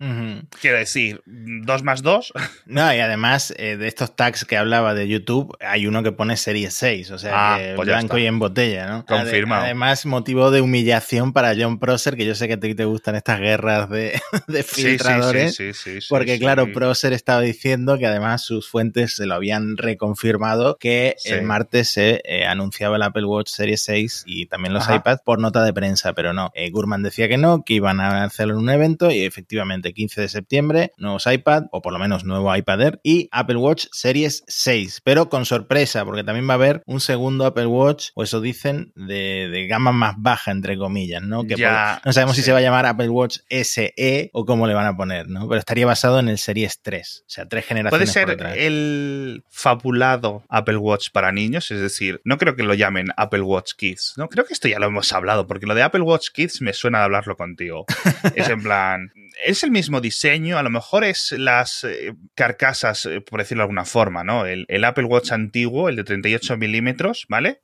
Ujú. 0.00 0.46
quiero 0.60 0.78
decir, 0.78 1.22
2 1.26 1.82
más 1.82 2.02
2, 2.02 2.32
No, 2.66 2.92
y 2.94 2.98
además 3.00 3.52
eh, 3.56 3.76
de 3.76 3.88
estos 3.88 4.14
tags 4.16 4.44
que 4.44 4.56
hablaba 4.56 4.94
de 4.94 5.08
YouTube, 5.08 5.56
hay 5.60 5.86
uno 5.86 6.02
que 6.02 6.12
pone 6.12 6.36
serie 6.36 6.70
6, 6.70 7.10
o 7.10 7.18
sea, 7.18 7.54
Ah, 7.54 7.58
que 7.58 7.72
pues 7.76 7.86
blanco 7.86 8.16
y 8.18 8.26
en 8.26 8.38
botella, 8.38 8.86
¿no? 8.86 9.06
Confirmado. 9.06 9.62
Ade- 9.62 9.66
Además, 9.70 10.06
motivo 10.06 10.50
de 10.50 10.60
humillación 10.60 11.32
para 11.32 11.54
John 11.58 11.78
Prosser, 11.78 12.16
que 12.16 12.24
yo 12.26 12.34
sé 12.34 12.46
que 12.48 12.54
a 12.54 12.60
ti 12.60 12.74
te 12.74 12.84
gustan 12.84 13.14
estas 13.16 13.40
guerras 13.40 13.88
de, 13.90 14.20
de 14.48 14.62
Sí, 14.62 14.74
sí, 14.74 14.82
filtradores. 14.88 15.54
sí, 15.56 15.72
sí, 15.74 16.00
sí, 16.00 16.06
Porque 16.08 16.38
claro, 16.38 16.70
Prosser 16.72 17.12
estaba 17.12 17.40
diciendo 17.40 17.98
que 17.98 18.06
además 18.06 18.42
sus 18.42 18.68
fuentes 18.68 19.16
se 19.16 19.26
lo 19.26 19.34
habían 19.34 19.76
reconfirmado 19.76 20.76
que 20.78 21.16
el 21.24 21.42
martes 21.42 21.88
se 21.88 22.20
eh, 22.24 22.44
anunciaba 22.46 22.96
el 22.96 23.02
Apple 23.02 23.24
Watch 23.24 23.48
Series 23.50 23.82
6 23.82 24.24
y 24.26 24.46
también 24.46 24.72
los 24.74 24.84
Ajá. 24.84 24.96
iPads 24.96 25.22
por 25.24 25.38
nota 25.38 25.62
de 25.64 25.72
prensa, 25.72 26.12
pero 26.12 26.32
no. 26.32 26.50
Eh, 26.54 26.70
Gurman 26.70 27.02
decía 27.02 27.28
que 27.28 27.36
no, 27.38 27.62
que 27.64 27.74
iban 27.74 28.00
a 28.00 28.24
hacerlo 28.24 28.54
en 28.54 28.60
un 28.60 28.70
evento 28.70 29.10
y 29.10 29.29
efectivamente 29.30 29.94
15 29.94 30.20
de 30.20 30.28
septiembre 30.28 30.92
nuevos 30.98 31.26
iPad 31.26 31.64
o 31.72 31.80
por 31.80 31.92
lo 31.92 31.98
menos 31.98 32.24
nuevo 32.24 32.54
iPad 32.54 32.80
Air 32.82 33.00
y 33.02 33.28
Apple 33.32 33.56
Watch 33.56 33.86
Series 33.92 34.44
6, 34.46 35.00
pero 35.04 35.28
con 35.28 35.46
sorpresa 35.46 36.04
porque 36.04 36.24
también 36.24 36.48
va 36.48 36.54
a 36.54 36.56
haber 36.56 36.82
un 36.86 37.00
segundo 37.00 37.46
Apple 37.46 37.66
Watch 37.66 38.08
o 38.14 38.22
eso 38.22 38.40
dicen 38.40 38.92
de, 38.94 39.48
de 39.48 39.66
gama 39.66 39.92
más 39.92 40.14
baja 40.18 40.50
entre 40.50 40.76
comillas, 40.76 41.22
¿no? 41.22 41.44
Que 41.44 41.56
Ya, 41.56 42.00
no 42.04 42.12
sabemos 42.12 42.36
si 42.36 42.42
se 42.42 42.52
va 42.52 42.58
a 42.58 42.62
llamar 42.62 42.86
Apple 42.86 43.08
Watch 43.08 43.38
SE 43.48 44.30
o 44.32 44.44
cómo 44.44 44.66
le 44.66 44.74
van 44.74 44.86
a 44.86 44.96
poner, 44.96 45.28
¿no? 45.28 45.48
Pero 45.48 45.58
estaría 45.58 45.86
basado 45.86 46.18
en 46.18 46.28
el 46.28 46.38
Series 46.38 46.80
3, 46.82 47.24
o 47.26 47.30
sea, 47.30 47.48
tres 47.48 47.64
Puede 47.64 47.82
generaciones 47.82 48.36
por 48.36 48.48
ser 48.48 48.58
el 48.58 49.44
fabulado 49.48 50.44
Apple 50.48 50.76
Watch 50.76 51.10
para 51.12 51.32
niños, 51.32 51.70
es 51.70 51.80
decir, 51.80 52.20
no 52.24 52.38
creo 52.38 52.56
que 52.56 52.62
lo 52.62 52.74
llamen 52.74 53.08
Apple 53.16 53.42
Watch 53.42 53.72
Kids, 53.76 54.14
¿no? 54.16 54.28
Creo 54.28 54.44
que 54.44 54.52
esto 54.52 54.68
ya 54.68 54.78
lo 54.78 54.86
hemos 54.86 55.12
hablado, 55.12 55.46
porque 55.46 55.66
lo 55.66 55.74
de 55.74 55.82
Apple 55.82 56.02
Watch 56.02 56.28
Kids 56.32 56.60
me 56.60 56.72
suena 56.72 56.98
de 56.98 57.04
hablarlo 57.04 57.36
contigo. 57.36 57.84
es 58.34 58.48
en 58.48 58.62
plan, 58.62 59.12
es 59.44 59.62
el 59.64 59.70
mismo 59.70 60.00
diseño, 60.00 60.58
a 60.58 60.62
lo 60.62 60.70
mejor 60.70 61.04
es 61.04 61.32
las 61.36 61.84
eh, 61.84 62.14
carcasas, 62.34 63.06
eh, 63.06 63.20
por 63.20 63.40
decirlo 63.40 63.60
de 63.62 63.64
alguna 63.64 63.84
forma, 63.84 64.24
¿no? 64.24 64.46
El, 64.46 64.64
el 64.68 64.84
Apple 64.84 65.04
Watch 65.04 65.32
antiguo, 65.32 65.88
el 65.88 65.96
de 65.96 66.04
38 66.04 66.56
milímetros, 66.56 67.26
¿vale? 67.28 67.60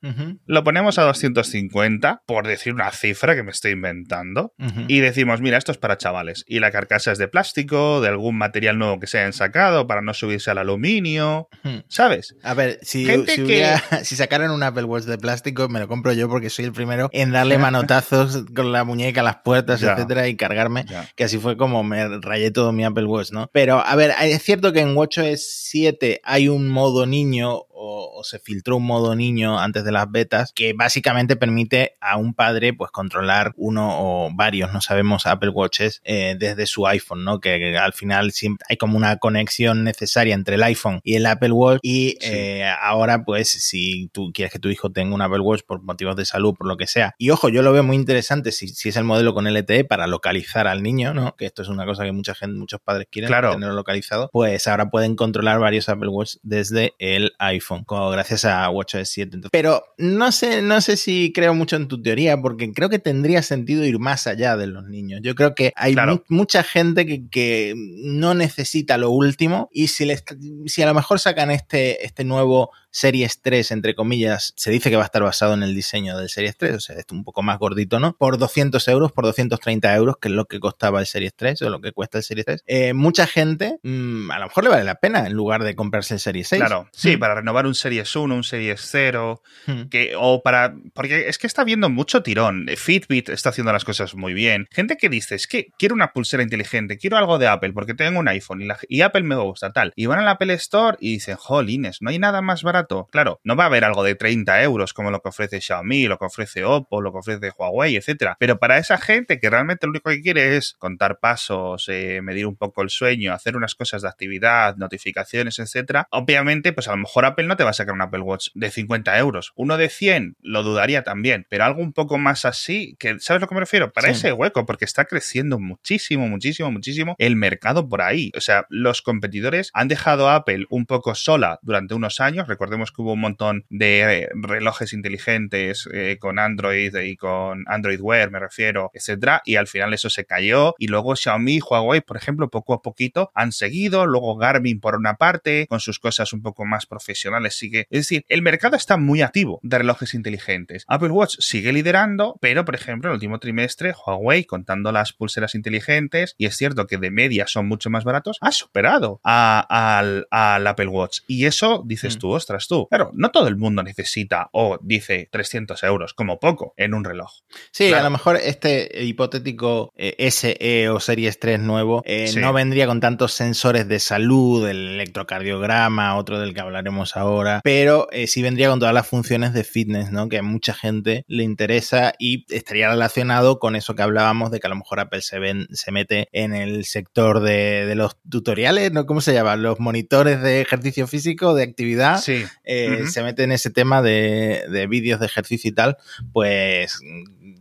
Lo 0.47 0.64
ponemos 0.64 0.99
a 0.99 1.02
250, 1.02 2.23
por 2.26 2.47
decir 2.47 2.73
una 2.73 2.90
cifra 2.90 3.35
que 3.35 3.42
me 3.42 3.50
estoy 3.50 3.73
inventando. 3.73 4.52
Y 4.88 5.00
decimos, 5.00 5.40
mira, 5.40 5.59
esto 5.59 5.73
es 5.73 5.78
para 5.78 5.97
chavales. 5.99 6.45
Y 6.47 6.61
la 6.61 6.71
carcasa 6.71 7.12
es 7.12 7.18
de 7.18 7.28
plástico, 7.28 8.00
de 8.00 8.09
algún 8.09 8.37
material 8.38 8.78
nuevo 8.78 9.00
que 9.00 9.06
se 9.06 9.18
hayan 9.18 9.33
sacado 9.33 9.87
para 9.87 10.02
no 10.02 10.14
subirse 10.14 10.50
al 10.50 10.59
aluminio. 10.59 11.49
¿Sabes? 11.88 12.37
A 12.42 12.54
ver, 12.54 12.78
si, 12.83 13.06
si, 13.06 13.25
que- 13.25 13.42
hubiera- 13.42 13.83
si 14.04 14.16
sacaran 14.16 14.50
un 14.50 14.62
Apple 14.62 14.85
Watch 14.85 15.04
de 15.04 15.18
plástico, 15.18 15.68
me 15.68 15.80
lo 15.80 15.88
compro 15.88 16.12
yo 16.12 16.28
porque 16.28 16.50
soy 16.50 16.64
el 16.66 16.73
primero 16.73 17.09
en 17.12 17.33
darle 17.33 17.59
manotazos 17.59 18.45
con 18.54 18.73
la 18.73 18.85
muñeca 18.85 19.21
a 19.21 19.25
las 19.25 19.37
puertas, 19.45 19.80
Ya. 19.80 19.92
etcétera, 19.92 20.28
y 20.28 20.37
cargarme. 20.37 20.85
Ya. 20.88 21.09
Que 21.16 21.25
así 21.25 21.38
fue 21.38 21.56
como 21.56 21.65
me 21.68 22.18
rayé 22.20 22.50
todo 22.50 22.73
mi 22.73 22.85
Apple 22.85 23.06
Watch, 23.06 23.32
¿no? 23.32 23.49
Pero, 23.52 23.78
a 23.78 23.94
ver, 23.96 24.12
es 24.23 24.42
cierto 24.42 24.73
que 24.73 24.80
en 24.80 24.96
WatchOS 24.96 25.40
7 25.40 26.20
hay 26.25 26.49
un 26.49 26.68
modo 26.68 27.06
niño 27.06 27.62
o, 27.78 28.11
o 28.18 28.25
se 28.25 28.38
filtró 28.38 28.76
un 28.78 28.87
modo 28.87 29.14
niño 29.14 29.59
antes 29.59 29.85
de 29.85 29.92
las 29.92 30.11
betas 30.11 30.52
que 30.54 30.73
básicamente 30.73 31.37
permite 31.37 31.97
a 32.00 32.16
un 32.16 32.33
padre 32.35 32.73
pues 32.73 32.90
controlar 32.90 33.52
uno 33.56 33.88
o 34.00 34.30
varios, 34.35 34.73
no 34.73 34.80
sabemos, 34.80 35.26
Apple 35.26 35.50
Watches 35.50 36.00
eh, 36.04 36.37
desde 36.38 36.66
su 36.66 36.87
iPhone, 36.87 37.25
¿no? 37.25 37.40
Que, 37.40 37.59
que 37.59 37.76
al 37.76 37.92
final 37.92 38.33
siempre 38.33 38.64
hay 38.71 38.76
como 38.76 38.97
una 38.97 39.16
conexión 39.18 39.85
necesaria 39.85 40.35
entre 40.35 40.54
el 40.56 40.62
iPhone 40.62 41.00
y 41.04 41.16
el 41.16 41.26
Apple 41.26 41.52
Watch 41.52 41.80
y 41.83 42.16
Sí. 42.21 42.30
eh, 42.33 42.64
ahora 42.80 43.25
pues 43.25 43.49
si 43.49 44.09
tú 44.12 44.30
quieres 44.33 44.52
que 44.52 44.59
tu 44.59 44.68
hijo 44.68 44.90
tenga 44.90 45.14
un 45.14 45.21
Apple 45.23 45.40
Watch 45.40 45.62
por 45.66 45.83
motivos 45.83 46.16
de 46.16 46.25
salud, 46.25 46.54
por 46.54 46.66
lo 46.66 46.76
que 46.76 46.87
sea, 46.87 47.14
y 47.18 47.30
ojo, 47.30 47.49
yo 47.49 47.62
lo 47.62 47.73
veo 47.73 47.83
muy 47.83 47.97
interesante 47.97 48.52
si, 48.52 48.68
si 48.68 48.88
es 48.88 48.97
el 48.97 49.04
modelo 49.04 49.35
con 49.35 49.47
LTE 49.47 49.85
para 49.85 50.06
localizar 50.06 50.66
al 50.66 50.83
niño, 50.83 51.12
¿no? 51.14 51.37
Que 51.37 51.47
esto 51.47 51.62
es 51.62 51.68
una 51.68 51.85
cosa 51.85 52.04
que 52.04 52.12
mucha 52.12 52.35
gente, 52.35 52.59
muchos 52.59 52.80
padres 52.80 53.06
quieren 53.11 53.28
Claro. 53.28 53.52
tenerlo 53.52 53.75
localizado, 53.75 54.30
pues 54.33 54.66
ahora 54.66 54.88
pueden 54.90 55.14
controlar 55.16 55.59
varios 55.59 55.88
Apple 55.88 56.09
Watch 56.09 56.37
desde 56.42 56.95
el 56.99 57.33
iPhone, 57.38 57.65
como 57.87 58.11
gracias 58.11 58.44
a 58.44 58.68
WatchOS 58.70 59.08
7. 59.08 59.37
Entonces, 59.37 59.50
pero 59.52 59.82
no 59.99 60.32
sé, 60.32 60.62
no 60.62 60.80
sé 60.80 60.96
si 60.96 61.32
creo 61.35 61.54
mucho 61.54 61.76
en 61.76 61.88
tu 61.88 62.00
teoría, 62.02 62.40
porque 62.40 62.73
creo 62.73 62.88
que 62.88 62.99
tendría 62.99 63.42
sentido 63.42 63.85
ir 63.85 63.99
más 63.99 64.26
allá 64.26 64.56
de 64.56 64.66
los 64.66 64.85
niños. 64.88 65.20
Yo 65.23 65.35
creo 65.35 65.54
que 65.54 65.73
hay 65.76 65.92
Claro. 65.94 66.23
mu- 66.28 66.37
mucha 66.38 66.62
gente 66.62 67.06
que, 67.06 67.28
que 67.28 67.75
no 67.76 68.35
necesita 68.35 68.99
lo 68.99 69.11
último 69.11 69.68
y 69.73 69.88
si, 69.88 70.04
les, 70.04 70.25
si 70.66 70.82
a 70.82 70.87
lo 70.87 70.94
mejor 70.94 71.18
sacan 71.20 71.50
este, 71.50 72.04
este 72.04 72.25
nuevo 72.25 72.70
Series 72.99 73.43
3, 73.43 73.73
entre 73.73 73.95
comillas, 73.95 74.55
se 74.57 74.71
dice 74.71 74.88
que 74.88 74.97
va 74.97 75.03
a 75.03 75.05
estar 75.05 75.23
basado 75.23 75.53
en 75.53 75.62
el 75.62 75.75
diseño 75.75 76.17
del 76.17 76.31
Series 76.31 76.57
3, 76.57 76.75
o 76.76 76.81
sea, 76.81 76.97
esto 76.97 77.15
un 77.15 77.25
poco 77.25 77.43
más 77.43 77.59
gordito, 77.59 78.00
¿no? 78.00 78.17
Por 78.17 78.38
200 78.38 78.88
euros, 78.88 79.12
por 79.12 79.25
230 79.26 79.95
euros, 79.95 80.17
que 80.19 80.29
es 80.29 80.35
lo 80.35 80.47
que 80.47 80.59
costaba 80.61 81.00
el 81.00 81.07
Series 81.07 81.35
3 81.37 81.61
o 81.61 81.69
lo 81.69 81.83
que 81.83 81.93
cuesta 81.93 82.17
el 82.17 82.25
Series 82.25 82.47
3. 82.47 82.62
Eh, 82.67 82.95
mucha 82.95 83.26
gente, 83.26 83.79
mm, 83.83 84.31
a 84.31 84.38
lo 84.38 84.47
mejor 84.47 84.64
le 84.64 84.70
vale 84.70 84.85
la 84.85 84.94
pena 84.94 85.27
en 85.27 85.35
lugar 85.35 85.62
de 85.62 85.75
comprarse 85.75 86.14
el 86.14 86.20
Series 86.20 86.49
6. 86.49 86.59
Claro, 86.61 86.88
sí, 86.90 87.16
Mm. 87.16 87.20
para 87.20 87.35
renovar 87.35 87.66
un 87.66 87.75
Series 87.75 88.16
1, 88.16 88.35
un 88.35 88.44
Series 88.44 88.81
0, 88.90 89.42
Mm. 89.66 89.83
que, 89.90 90.14
o 90.18 90.42
para. 90.42 90.75
Porque 90.94 91.29
es 91.29 91.37
que 91.37 91.47
está 91.47 91.64
viendo 91.64 91.90
mucho 91.90 92.23
tirón. 92.23 92.66
Fitbit 92.79 93.29
está 93.29 93.51
haciendo 93.51 93.75
las 93.75 93.85
cosas 93.85 94.14
muy 94.14 94.33
bien. 94.33 94.68
Gente 94.70 94.97
que 94.97 95.11
dice, 95.11 95.35
es 95.35 95.47
que 95.47 95.66
quiero 95.79 95.94
una 95.94 96.14
pulsera 96.14 96.42
inteligente, 96.42 96.97
quiero 96.97 97.18
algo 97.18 97.38
de 97.38 97.47
Apple, 97.47 97.75
porque 97.75 97.92
tengo 97.92 98.20
un 98.20 98.29
iPhone 98.29 98.62
y, 98.62 98.64
la- 98.64 98.79
y 98.88 99.03
Apple 99.03 99.23
me 99.25 99.37
gusta, 99.37 99.70
tal. 99.73 99.92
Y 99.97 100.07
van 100.07 100.20
a 100.20 100.23
la 100.23 100.31
Apple 100.31 100.55
Store 100.55 100.97
y 100.99 101.12
dicen, 101.12 101.37
jolines, 101.37 101.99
no 102.01 102.09
hay 102.09 102.18
nada 102.18 102.40
más 102.40 102.62
barato. 102.62 102.86
Claro, 103.11 103.40
no 103.44 103.57
va 103.57 103.64
a 103.64 103.66
haber 103.66 103.85
algo 103.85 104.03
de 104.03 104.14
30 104.14 104.62
euros 104.62 104.92
como 104.92 105.11
lo 105.11 105.20
que 105.20 105.29
ofrece 105.29 105.61
Xiaomi, 105.61 106.07
lo 106.07 106.18
que 106.18 106.27
ofrece 106.27 106.64
Oppo, 106.64 107.01
lo 107.01 107.12
que 107.12 107.18
ofrece 107.18 107.51
Huawei, 107.57 107.96
etcétera. 107.96 108.37
Pero 108.38 108.59
para 108.59 108.79
esa 108.79 108.99
gente 108.99 109.38
que 109.40 109.51
realmente 109.51 109.87
lo 109.87 109.90
único 109.90 110.11
que 110.11 110.20
quiere 110.22 110.57
es 110.57 110.75
contar 110.79 111.18
pasos, 111.18 111.87
eh, 111.88 112.20
medir 112.22 112.46
un 112.46 112.57
poco 112.57 112.83
el 112.83 112.90
sueño, 112.90 113.33
hacer 113.33 113.57
unas 113.57 113.75
cosas 113.75 114.03
de 114.03 114.09
actividad, 114.09 114.77
notificaciones, 114.77 115.59
etcétera, 115.59 116.07
obviamente, 116.11 116.72
pues 116.72 116.88
a 116.88 116.92
lo 116.92 116.99
mejor 116.99 117.25
Apple 117.25 117.46
no 117.46 117.57
te 117.57 117.64
va 117.64 117.70
a 117.70 117.75
sacar 117.75 117.94
un 117.94 118.03
Apple 118.03 118.20
Watch 118.20 118.49
de 118.55 118.70
50 118.70 119.16
euros. 119.18 119.53
Uno 119.57 119.77
de 119.77 119.88
100 119.88 120.37
lo 120.40 120.62
dudaría 120.62 121.03
también, 121.03 121.46
pero 121.49 121.64
algo 121.64 121.81
un 121.83 121.92
poco 121.92 122.18
más 122.18 122.44
así, 122.44 122.96
que 122.99 123.18
¿sabes 123.20 123.31
a 123.31 123.44
lo 123.44 123.49
que 123.49 123.55
me 123.55 123.61
refiero? 123.61 123.92
Para 123.92 124.09
Sí. 124.09 124.12
ese 124.12 124.33
hueco, 124.33 124.66
porque 124.66 124.85
está 124.85 125.05
creciendo 125.05 125.59
muchísimo, 125.59 126.29
muchísimo, 126.29 126.70
muchísimo 126.70 127.14
el 127.18 127.37
mercado 127.37 127.88
por 127.88 128.03
ahí. 128.03 128.31
O 128.37 128.40
sea, 128.40 128.66
los 128.68 129.03
competidores 129.03 129.70
han 129.75 129.88
dejado 129.88 130.29
a 130.29 130.37
Apple 130.37 130.66
un 130.70 130.87
poco 130.87 131.14
sola 131.14 131.59
durante 131.62 131.94
unos 131.94 132.20
años. 132.20 132.46
Recordemos 132.66 132.90
que 132.90 133.00
hubo 133.00 133.12
un 133.12 133.20
montón 133.20 133.64
de 133.70 134.00
eh, 134.24 134.29
relojes 134.35 134.92
inteligentes 134.92 135.88
eh, 135.92 136.16
con 136.18 136.40
Android 136.40 136.92
y 136.96 137.16
con 137.16 137.62
Android 137.68 138.00
Wear, 138.00 138.33
me 138.33 138.40
refiero, 138.40 138.90
etcétera, 138.92 139.40
y 139.44 139.55
al 139.55 139.68
final 139.68 139.94
eso 139.94 140.11
se 140.11 140.24
cayó. 140.24 140.74
Y 140.79 140.88
luego 140.88 141.14
Xiaomi 141.14 141.59
y 141.59 141.61
Huawei, 141.61 142.00
por 142.00 142.16
ejemplo, 142.16 142.50
poco 142.50 142.74
a 142.74 142.83
poquito 142.83 143.31
han 143.35 143.52
seguido. 143.52 144.05
Luego 144.07 144.37
Garmin, 144.37 144.81
por 144.81 144.96
una 144.96 145.14
parte, 145.14 145.68
con 145.68 145.79
sus 145.79 146.00
cosas 146.00 146.33
un 146.33 146.42
poco 146.42 146.64
más 146.64 146.87
profesionales, 146.87 147.55
sigue. 147.57 147.87
Es 147.88 148.00
decir, 148.00 148.24
el 148.29 148.42
mercado 148.42 148.74
está 148.76 148.96
muy 148.96 149.22
activo 149.22 149.61
de 149.62 149.79
relojes 149.79 150.12
inteligentes. 150.14 150.85
Apple 150.88 151.11
Watch 151.11 151.37
sigue 151.38 151.72
liderando, 151.72 152.37
pero 152.40 152.64
por 152.64 152.74
ejemplo, 152.74 153.11
en 153.11 153.12
el 153.12 153.14
último 153.18 153.38
trimestre, 153.38 153.94
Huawei, 154.07 154.44
contando 154.44 154.90
las 154.90 155.12
pulseras 155.12 155.55
inteligentes, 155.55 156.35
y 156.37 156.46
es 156.46 156.57
cierto 156.57 156.88
que 156.88 156.98
de 156.98 157.12
media 157.12 157.46
son 157.46 157.68
mucho 157.68 157.90
más 157.90 158.02
baratos, 158.02 158.38
ha 158.40 158.50
superado 158.50 159.20
a- 159.22 160.24
al 160.31 160.66
Apple 160.66 160.88
Watch. 160.88 161.20
Y 161.29 161.44
eso 161.44 161.85
dices 161.87 162.16
Mm. 162.16 162.18
tú, 162.18 162.31
ostras 162.31 162.56
tú. 162.69 162.87
Claro, 162.88 163.11
no 163.14 163.31
todo 163.31 163.49
el 163.49 163.57
mundo 163.57 163.83
necesita 163.83 164.49
o 164.53 164.79
dice 164.83 165.29
300 165.31 165.83
euros, 165.85 166.14
como 166.14 166.40
poco, 166.40 166.73
en 166.77 166.95
un 166.95 167.05
reloj. 167.05 167.31
Sí, 167.71 167.88
Claro. 167.88 168.01
a 168.01 168.05
lo 168.05 168.11
mejor 168.11 168.37
este 168.37 169.05
hipotético 169.05 169.92
eh, 169.97 170.14
SE 170.31 170.88
o 170.88 170.99
Series 171.01 171.38
3 171.38 171.61
nuevo 171.61 172.03
eh, 172.07 172.29
Sí. 172.29 172.40
no 172.40 172.53
vendría 172.53 172.87
con 172.87 173.01
tantos 173.01 173.33
sensores 173.35 173.87
de 173.88 173.99
salud, 174.01 174.66
el 174.69 174.88
electrocardiograma, 175.37 176.16
otro 176.16 176.38
del 176.40 176.55
que 176.55 176.61
hablaremos 176.61 177.16
ahora, 177.16 177.61
pero 177.62 178.09
eh, 178.12 178.27
sí 178.27 178.42
vendría 178.42 178.69
con 178.71 178.79
todas 178.79 178.95
las 178.95 179.07
funciones 179.07 179.53
de 179.53 179.64
fitness, 179.64 180.11
¿no? 180.11 180.29
Que 180.29 180.38
a 180.38 180.42
mucha 180.42 180.73
gente 180.75 181.25
le 181.29 181.42
interesa 181.42 182.14
y 182.19 182.47
estaría 182.55 182.88
relacionado 182.88 183.59
con 183.59 183.77
eso 183.77 183.95
que 183.95 184.03
hablábamos 184.03 184.51
de 184.51 184.61
que 184.61 184.66
a 184.66 184.71
lo 184.71 184.77
mejor 184.77 185.01
Apple 185.01 185.21
se, 185.21 185.38
ven, 185.38 185.66
se 185.73 185.92
mete 185.92 186.29
en 186.33 186.55
el 186.55 186.85
sector 186.85 187.40
de, 187.40 187.85
de 187.87 187.95
los 187.95 188.16
tutoriales, 188.29 188.92
¿no? 188.92 189.05
¿Cómo 189.07 189.21
se 189.21 189.33
llama? 189.35 189.57
Los 189.57 189.81
monitores 189.81 190.40
de 190.42 190.61
ejercicio 190.62 191.07
físico, 191.07 191.55
de 191.55 191.64
actividad 191.64 192.19
Sí. 192.21 192.45
Eh, 192.64 193.06
se 193.06 193.22
mete 193.22 193.44
en 193.44 193.52
ese 193.52 193.70
tema 193.70 194.02
de, 194.02 194.64
de 194.70 194.87
vídeos 194.87 195.20
de 195.20 195.26
ejercicio 195.26 195.70
y 195.70 195.74
tal, 195.74 195.96
pues 196.32 197.00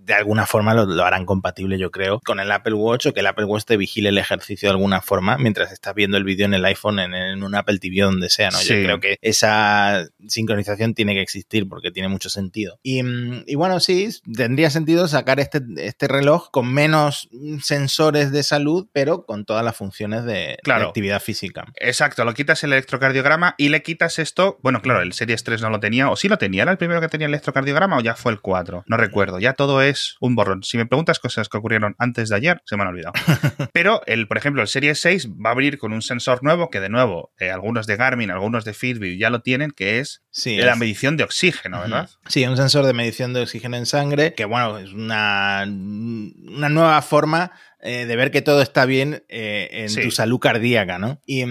de 0.05 0.13
alguna 0.13 0.45
forma 0.45 0.73
lo, 0.73 0.85
lo, 0.85 1.03
harán 1.03 1.25
compatible, 1.25 1.79
yo 1.79 1.89
creo, 1.89 2.19
con 2.19 2.39
el 2.39 2.51
Apple 2.51 2.75
Watch 2.75 3.07
o 3.07 3.13
que 3.13 3.21
el 3.21 3.27
Apple 3.27 3.45
Watch 3.45 3.65
te 3.65 3.75
vigile 3.75 4.09
el 4.09 4.17
ejercicio 4.19 4.69
de 4.69 4.73
alguna 4.73 5.01
forma 5.01 5.37
mientras 5.37 5.71
estás 5.71 5.95
viendo 5.95 6.17
el 6.17 6.23
vídeo 6.23 6.45
en 6.45 6.53
el 6.53 6.63
iPhone, 6.65 6.99
en, 6.99 7.15
en, 7.15 7.43
un 7.43 7.55
Apple 7.55 7.79
TV, 7.79 8.01
donde 8.01 8.29
sea, 8.29 8.51
¿no? 8.51 8.57
Sí. 8.57 8.67
Yo 8.67 8.83
creo 8.83 8.99
que 8.99 9.17
esa 9.21 10.07
sincronización 10.27 10.93
tiene 10.93 11.15
que 11.15 11.21
existir 11.21 11.67
porque 11.67 11.91
tiene 11.91 12.07
mucho 12.07 12.29
sentido. 12.29 12.79
Y, 12.83 13.01
y 13.47 13.55
bueno, 13.55 13.79
sí, 13.79 14.09
tendría 14.35 14.69
sentido 14.69 15.07
sacar 15.07 15.39
este, 15.39 15.61
este 15.77 16.07
reloj 16.07 16.51
con 16.51 16.71
menos 16.71 17.27
sensores 17.63 18.31
de 18.31 18.43
salud, 18.43 18.87
pero 18.93 19.25
con 19.25 19.45
todas 19.45 19.65
las 19.65 19.75
funciones 19.75 20.23
de, 20.25 20.59
claro. 20.63 20.81
de 20.81 20.87
actividad 20.89 21.21
física. 21.21 21.65
Exacto, 21.77 22.23
lo 22.25 22.33
quitas 22.35 22.63
el 22.63 22.73
electrocardiograma 22.73 23.55
y 23.57 23.69
le 23.69 23.81
quitas 23.81 24.19
esto. 24.19 24.59
Bueno, 24.61 24.81
claro, 24.81 25.01
el 25.01 25.13
Series 25.13 25.43
3 25.43 25.61
no 25.63 25.71
lo 25.71 25.79
tenía, 25.79 26.11
o 26.11 26.15
sí 26.15 26.29
lo 26.29 26.37
tenía, 26.37 26.61
¿era 26.61 26.71
el 26.71 26.77
primero 26.77 27.01
que 27.01 27.09
tenía 27.09 27.25
el 27.25 27.33
electrocardiograma 27.33 27.97
o 27.97 28.01
ya 28.01 28.15
fue 28.15 28.31
el 28.31 28.39
4? 28.39 28.83
No 28.87 28.97
recuerdo, 28.97 29.39
ya 29.39 29.53
todo 29.53 29.81
es 29.81 29.94
un 30.19 30.35
borrón. 30.35 30.63
Si 30.63 30.77
me 30.77 30.85
preguntas 30.85 31.19
cosas 31.19 31.49
que 31.49 31.57
ocurrieron 31.57 31.95
antes 31.97 32.29
de 32.29 32.35
ayer, 32.35 32.61
se 32.65 32.75
me 32.75 32.83
han 32.83 32.89
olvidado. 32.89 33.13
Pero, 33.73 34.01
el, 34.05 34.27
por 34.27 34.37
ejemplo, 34.37 34.61
el 34.61 34.67
Series 34.67 34.99
6 34.99 35.29
va 35.33 35.49
a 35.49 35.53
abrir 35.53 35.77
con 35.77 35.93
un 35.93 36.01
sensor 36.01 36.43
nuevo 36.43 36.69
que, 36.69 36.79
de 36.79 36.89
nuevo, 36.89 37.33
eh, 37.39 37.51
algunos 37.51 37.87
de 37.87 37.95
Garmin, 37.95 38.31
algunos 38.31 38.65
de 38.65 38.73
Fitbit 38.73 39.19
ya 39.19 39.29
lo 39.29 39.41
tienen, 39.41 39.71
que 39.71 39.99
es 39.99 40.23
sí, 40.31 40.57
la 40.57 40.73
es... 40.73 40.77
medición 40.77 41.17
de 41.17 41.23
oxígeno, 41.23 41.81
¿verdad? 41.81 42.09
Sí, 42.27 42.45
un 42.45 42.57
sensor 42.57 42.85
de 42.85 42.93
medición 42.93 43.33
de 43.33 43.41
oxígeno 43.41 43.77
en 43.77 43.85
sangre, 43.85 44.33
que 44.33 44.45
bueno, 44.45 44.77
es 44.77 44.93
una, 44.93 45.63
una 45.65 46.69
nueva 46.69 47.01
forma 47.01 47.51
eh, 47.85 48.07
de 48.07 48.15
ver 48.15 48.31
que 48.31 48.41
todo 48.41 48.63
está 48.63 48.85
bien 48.85 49.23
eh, 49.29 49.69
en 49.71 49.89
sí. 49.89 50.01
tu 50.01 50.09
salud 50.09 50.39
cardíaca, 50.39 50.97
¿no? 50.97 51.21
Y, 51.27 51.43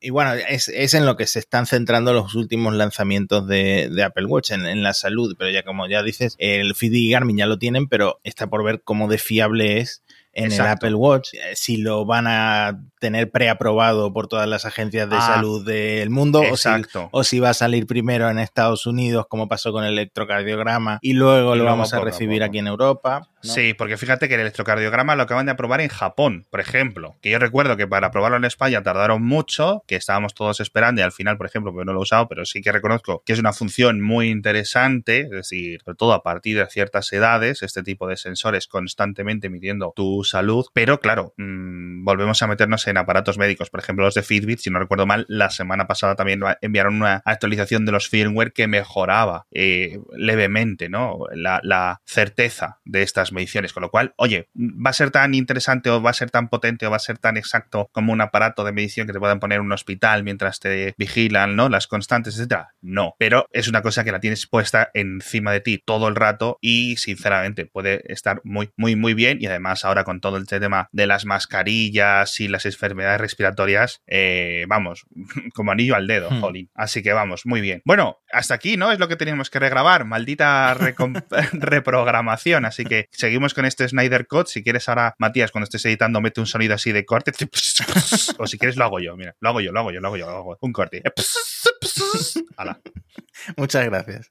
y 0.00 0.10
bueno, 0.10 0.32
es, 0.32 0.68
es, 0.68 0.94
en 0.94 1.04
lo 1.04 1.18
que 1.18 1.26
se 1.26 1.38
están 1.38 1.66
centrando 1.66 2.14
los 2.14 2.34
últimos 2.34 2.74
lanzamientos 2.74 3.46
de, 3.46 3.90
de 3.90 4.02
Apple 4.02 4.24
Watch, 4.24 4.52
en, 4.52 4.64
en, 4.64 4.82
la 4.82 4.94
salud, 4.94 5.36
pero 5.38 5.50
ya 5.50 5.62
como 5.62 5.86
ya 5.86 6.02
dices, 6.02 6.36
el 6.38 6.74
Fitbit 6.74 7.02
y 7.02 7.10
Garmin 7.10 7.36
ya 7.36 7.46
lo 7.46 7.58
tienen, 7.58 7.86
pero 7.86 8.18
está 8.24 8.46
por 8.46 8.64
ver 8.64 8.80
cómo 8.82 9.08
de 9.08 9.18
fiable 9.18 9.80
es 9.80 10.02
en 10.34 10.46
Exacto. 10.46 10.64
el 10.64 10.72
Apple 10.72 10.94
Watch, 10.94 11.28
si 11.54 11.76
lo 11.76 12.04
van 12.04 12.26
a 12.26 12.80
tener 12.98 13.30
preaprobado 13.30 14.12
por 14.12 14.26
todas 14.26 14.48
las 14.48 14.64
agencias 14.64 15.08
de 15.08 15.16
ah, 15.16 15.20
salud 15.20 15.64
del 15.64 16.10
mundo 16.10 16.42
o 16.50 16.56
si, 16.56 16.68
o 17.12 17.24
si, 17.24 17.38
va 17.38 17.50
a 17.50 17.54
salir 17.54 17.86
primero 17.86 18.28
en 18.28 18.38
Estados 18.38 18.86
Unidos, 18.86 19.26
como 19.28 19.48
pasó 19.48 19.72
con 19.72 19.84
el 19.84 19.92
electrocardiograma, 19.92 20.98
y 21.02 21.12
luego 21.12 21.54
y 21.54 21.58
lo 21.58 21.64
vamos 21.64 21.94
a 21.94 22.00
recibir 22.00 22.42
aquí 22.42 22.58
en 22.58 22.66
Europa. 22.66 23.28
Sí, 23.44 23.74
porque 23.74 23.96
fíjate 23.96 24.28
que 24.28 24.34
el 24.34 24.40
electrocardiograma 24.40 25.16
lo 25.16 25.22
acaban 25.22 25.46
de 25.46 25.52
aprobar 25.52 25.80
en 25.80 25.88
Japón, 25.88 26.46
por 26.50 26.60
ejemplo, 26.60 27.16
que 27.20 27.30
yo 27.30 27.38
recuerdo 27.38 27.76
que 27.76 27.86
para 27.86 28.08
aprobarlo 28.08 28.36
en 28.36 28.44
España 28.44 28.82
tardaron 28.82 29.22
mucho, 29.22 29.82
que 29.86 29.96
estábamos 29.96 30.34
todos 30.34 30.60
esperando 30.60 31.00
y 31.00 31.04
al 31.04 31.12
final, 31.12 31.36
por 31.36 31.46
ejemplo, 31.46 31.72
pues 31.72 31.86
no 31.86 31.92
lo 31.92 32.00
he 32.00 32.02
usado, 32.02 32.28
pero 32.28 32.44
sí 32.44 32.62
que 32.62 32.72
reconozco 32.72 33.22
que 33.24 33.32
es 33.32 33.38
una 33.38 33.52
función 33.52 34.00
muy 34.00 34.28
interesante, 34.28 35.20
es 35.20 35.30
decir, 35.30 35.80
sobre 35.84 35.96
todo 35.96 36.12
a 36.12 36.22
partir 36.22 36.58
de 36.58 36.66
ciertas 36.66 37.12
edades, 37.12 37.62
este 37.62 37.82
tipo 37.82 38.08
de 38.08 38.16
sensores 38.16 38.66
constantemente 38.66 39.48
midiendo 39.48 39.92
tu 39.94 40.24
salud, 40.24 40.66
pero 40.72 41.00
claro, 41.00 41.34
mmm, 41.36 42.04
volvemos 42.04 42.42
a 42.42 42.46
meternos 42.46 42.86
en 42.86 42.96
aparatos 42.96 43.38
médicos, 43.38 43.70
por 43.70 43.80
ejemplo 43.80 44.04
los 44.04 44.14
de 44.14 44.22
Fitbit, 44.22 44.58
si 44.58 44.70
no 44.70 44.78
recuerdo 44.78 45.06
mal, 45.06 45.26
la 45.28 45.50
semana 45.50 45.86
pasada 45.86 46.14
también 46.14 46.40
enviaron 46.60 46.96
una 46.96 47.22
actualización 47.24 47.84
de 47.84 47.92
los 47.92 48.08
firmware 48.08 48.52
que 48.52 48.66
mejoraba 48.66 49.46
eh, 49.50 49.98
levemente 50.16 50.74
¿no? 50.88 51.26
La, 51.34 51.60
la, 51.62 52.00
certeza 52.04 52.80
de 52.84 53.02
estas 53.02 53.32
mediciones, 53.34 53.72
con 53.72 53.82
lo 53.82 53.90
cual, 53.90 54.14
oye, 54.16 54.48
va 54.54 54.90
a 54.90 54.94
ser 54.94 55.10
tan 55.10 55.34
interesante 55.34 55.90
o 55.90 56.00
va 56.00 56.10
a 56.10 56.14
ser 56.14 56.30
tan 56.30 56.48
potente 56.48 56.86
o 56.86 56.90
va 56.90 56.96
a 56.96 57.00
ser 57.00 57.18
tan 57.18 57.36
exacto 57.36 57.88
como 57.92 58.12
un 58.12 58.20
aparato 58.20 58.64
de 58.64 58.72
medición 58.72 59.06
que 59.06 59.12
te 59.12 59.18
puedan 59.18 59.40
poner 59.40 59.56
en 59.56 59.66
un 59.66 59.72
hospital 59.72 60.24
mientras 60.24 60.60
te 60.60 60.94
vigilan, 60.96 61.56
¿no? 61.56 61.68
Las 61.68 61.86
constantes, 61.86 62.36
etcétera. 62.36 62.74
No, 62.80 63.14
pero 63.18 63.46
es 63.52 63.68
una 63.68 63.82
cosa 63.82 64.04
que 64.04 64.12
la 64.12 64.20
tienes 64.20 64.46
puesta 64.46 64.90
encima 64.94 65.52
de 65.52 65.60
ti 65.60 65.82
todo 65.84 66.08
el 66.08 66.16
rato 66.16 66.58
y 66.60 66.96
sinceramente 66.96 67.66
puede 67.66 68.02
estar 68.12 68.40
muy, 68.44 68.70
muy, 68.76 68.96
muy 68.96 69.14
bien 69.14 69.38
y 69.40 69.46
además 69.46 69.84
ahora 69.84 70.04
con 70.04 70.20
todo 70.20 70.38
este 70.38 70.60
tema 70.60 70.88
de 70.92 71.06
las 71.06 71.24
mascarillas 71.24 72.40
y 72.40 72.48
las 72.48 72.66
enfermedades 72.66 73.20
respiratorias, 73.20 74.02
eh, 74.06 74.64
vamos, 74.68 75.06
como 75.54 75.72
anillo 75.72 75.96
al 75.96 76.06
dedo, 76.06 76.30
hmm. 76.30 76.40
jolín. 76.40 76.70
Así 76.74 77.02
que 77.02 77.12
vamos, 77.12 77.46
muy 77.46 77.60
bien. 77.60 77.82
Bueno, 77.84 78.18
hasta 78.32 78.54
aquí, 78.54 78.76
¿no? 78.76 78.92
Es 78.92 78.98
lo 78.98 79.08
que 79.08 79.16
teníamos 79.16 79.50
que 79.50 79.58
regrabar, 79.58 80.04
maldita 80.04 80.74
reprogramación. 81.52 82.64
Así 82.64 82.84
que 82.84 83.08
seguimos 83.24 83.54
con 83.54 83.64
este 83.64 83.88
Snyder 83.88 84.26
Code. 84.26 84.48
Si 84.48 84.62
quieres 84.62 84.86
ahora, 84.86 85.14
Matías, 85.18 85.50
cuando 85.50 85.64
estés 85.64 85.86
editando, 85.86 86.20
mete 86.20 86.40
un 86.40 86.46
sonido 86.46 86.74
así 86.74 86.92
de 86.92 87.06
corte. 87.06 87.32
o 88.38 88.46
si 88.46 88.58
quieres, 88.58 88.76
lo 88.76 88.84
hago 88.84 89.00
yo, 89.00 89.16
mira, 89.16 89.34
lo 89.40 89.48
hago 89.48 89.62
yo, 89.62 89.72
lo 89.72 89.80
hago 89.80 89.92
yo, 89.92 90.00
lo 90.00 90.08
hago 90.08 90.16
yo, 90.18 90.26
lo 90.26 90.36
hago. 90.36 90.58
Un 90.60 90.72
corte. 90.72 91.02
Muchas 93.56 93.84
gracias 93.86 94.30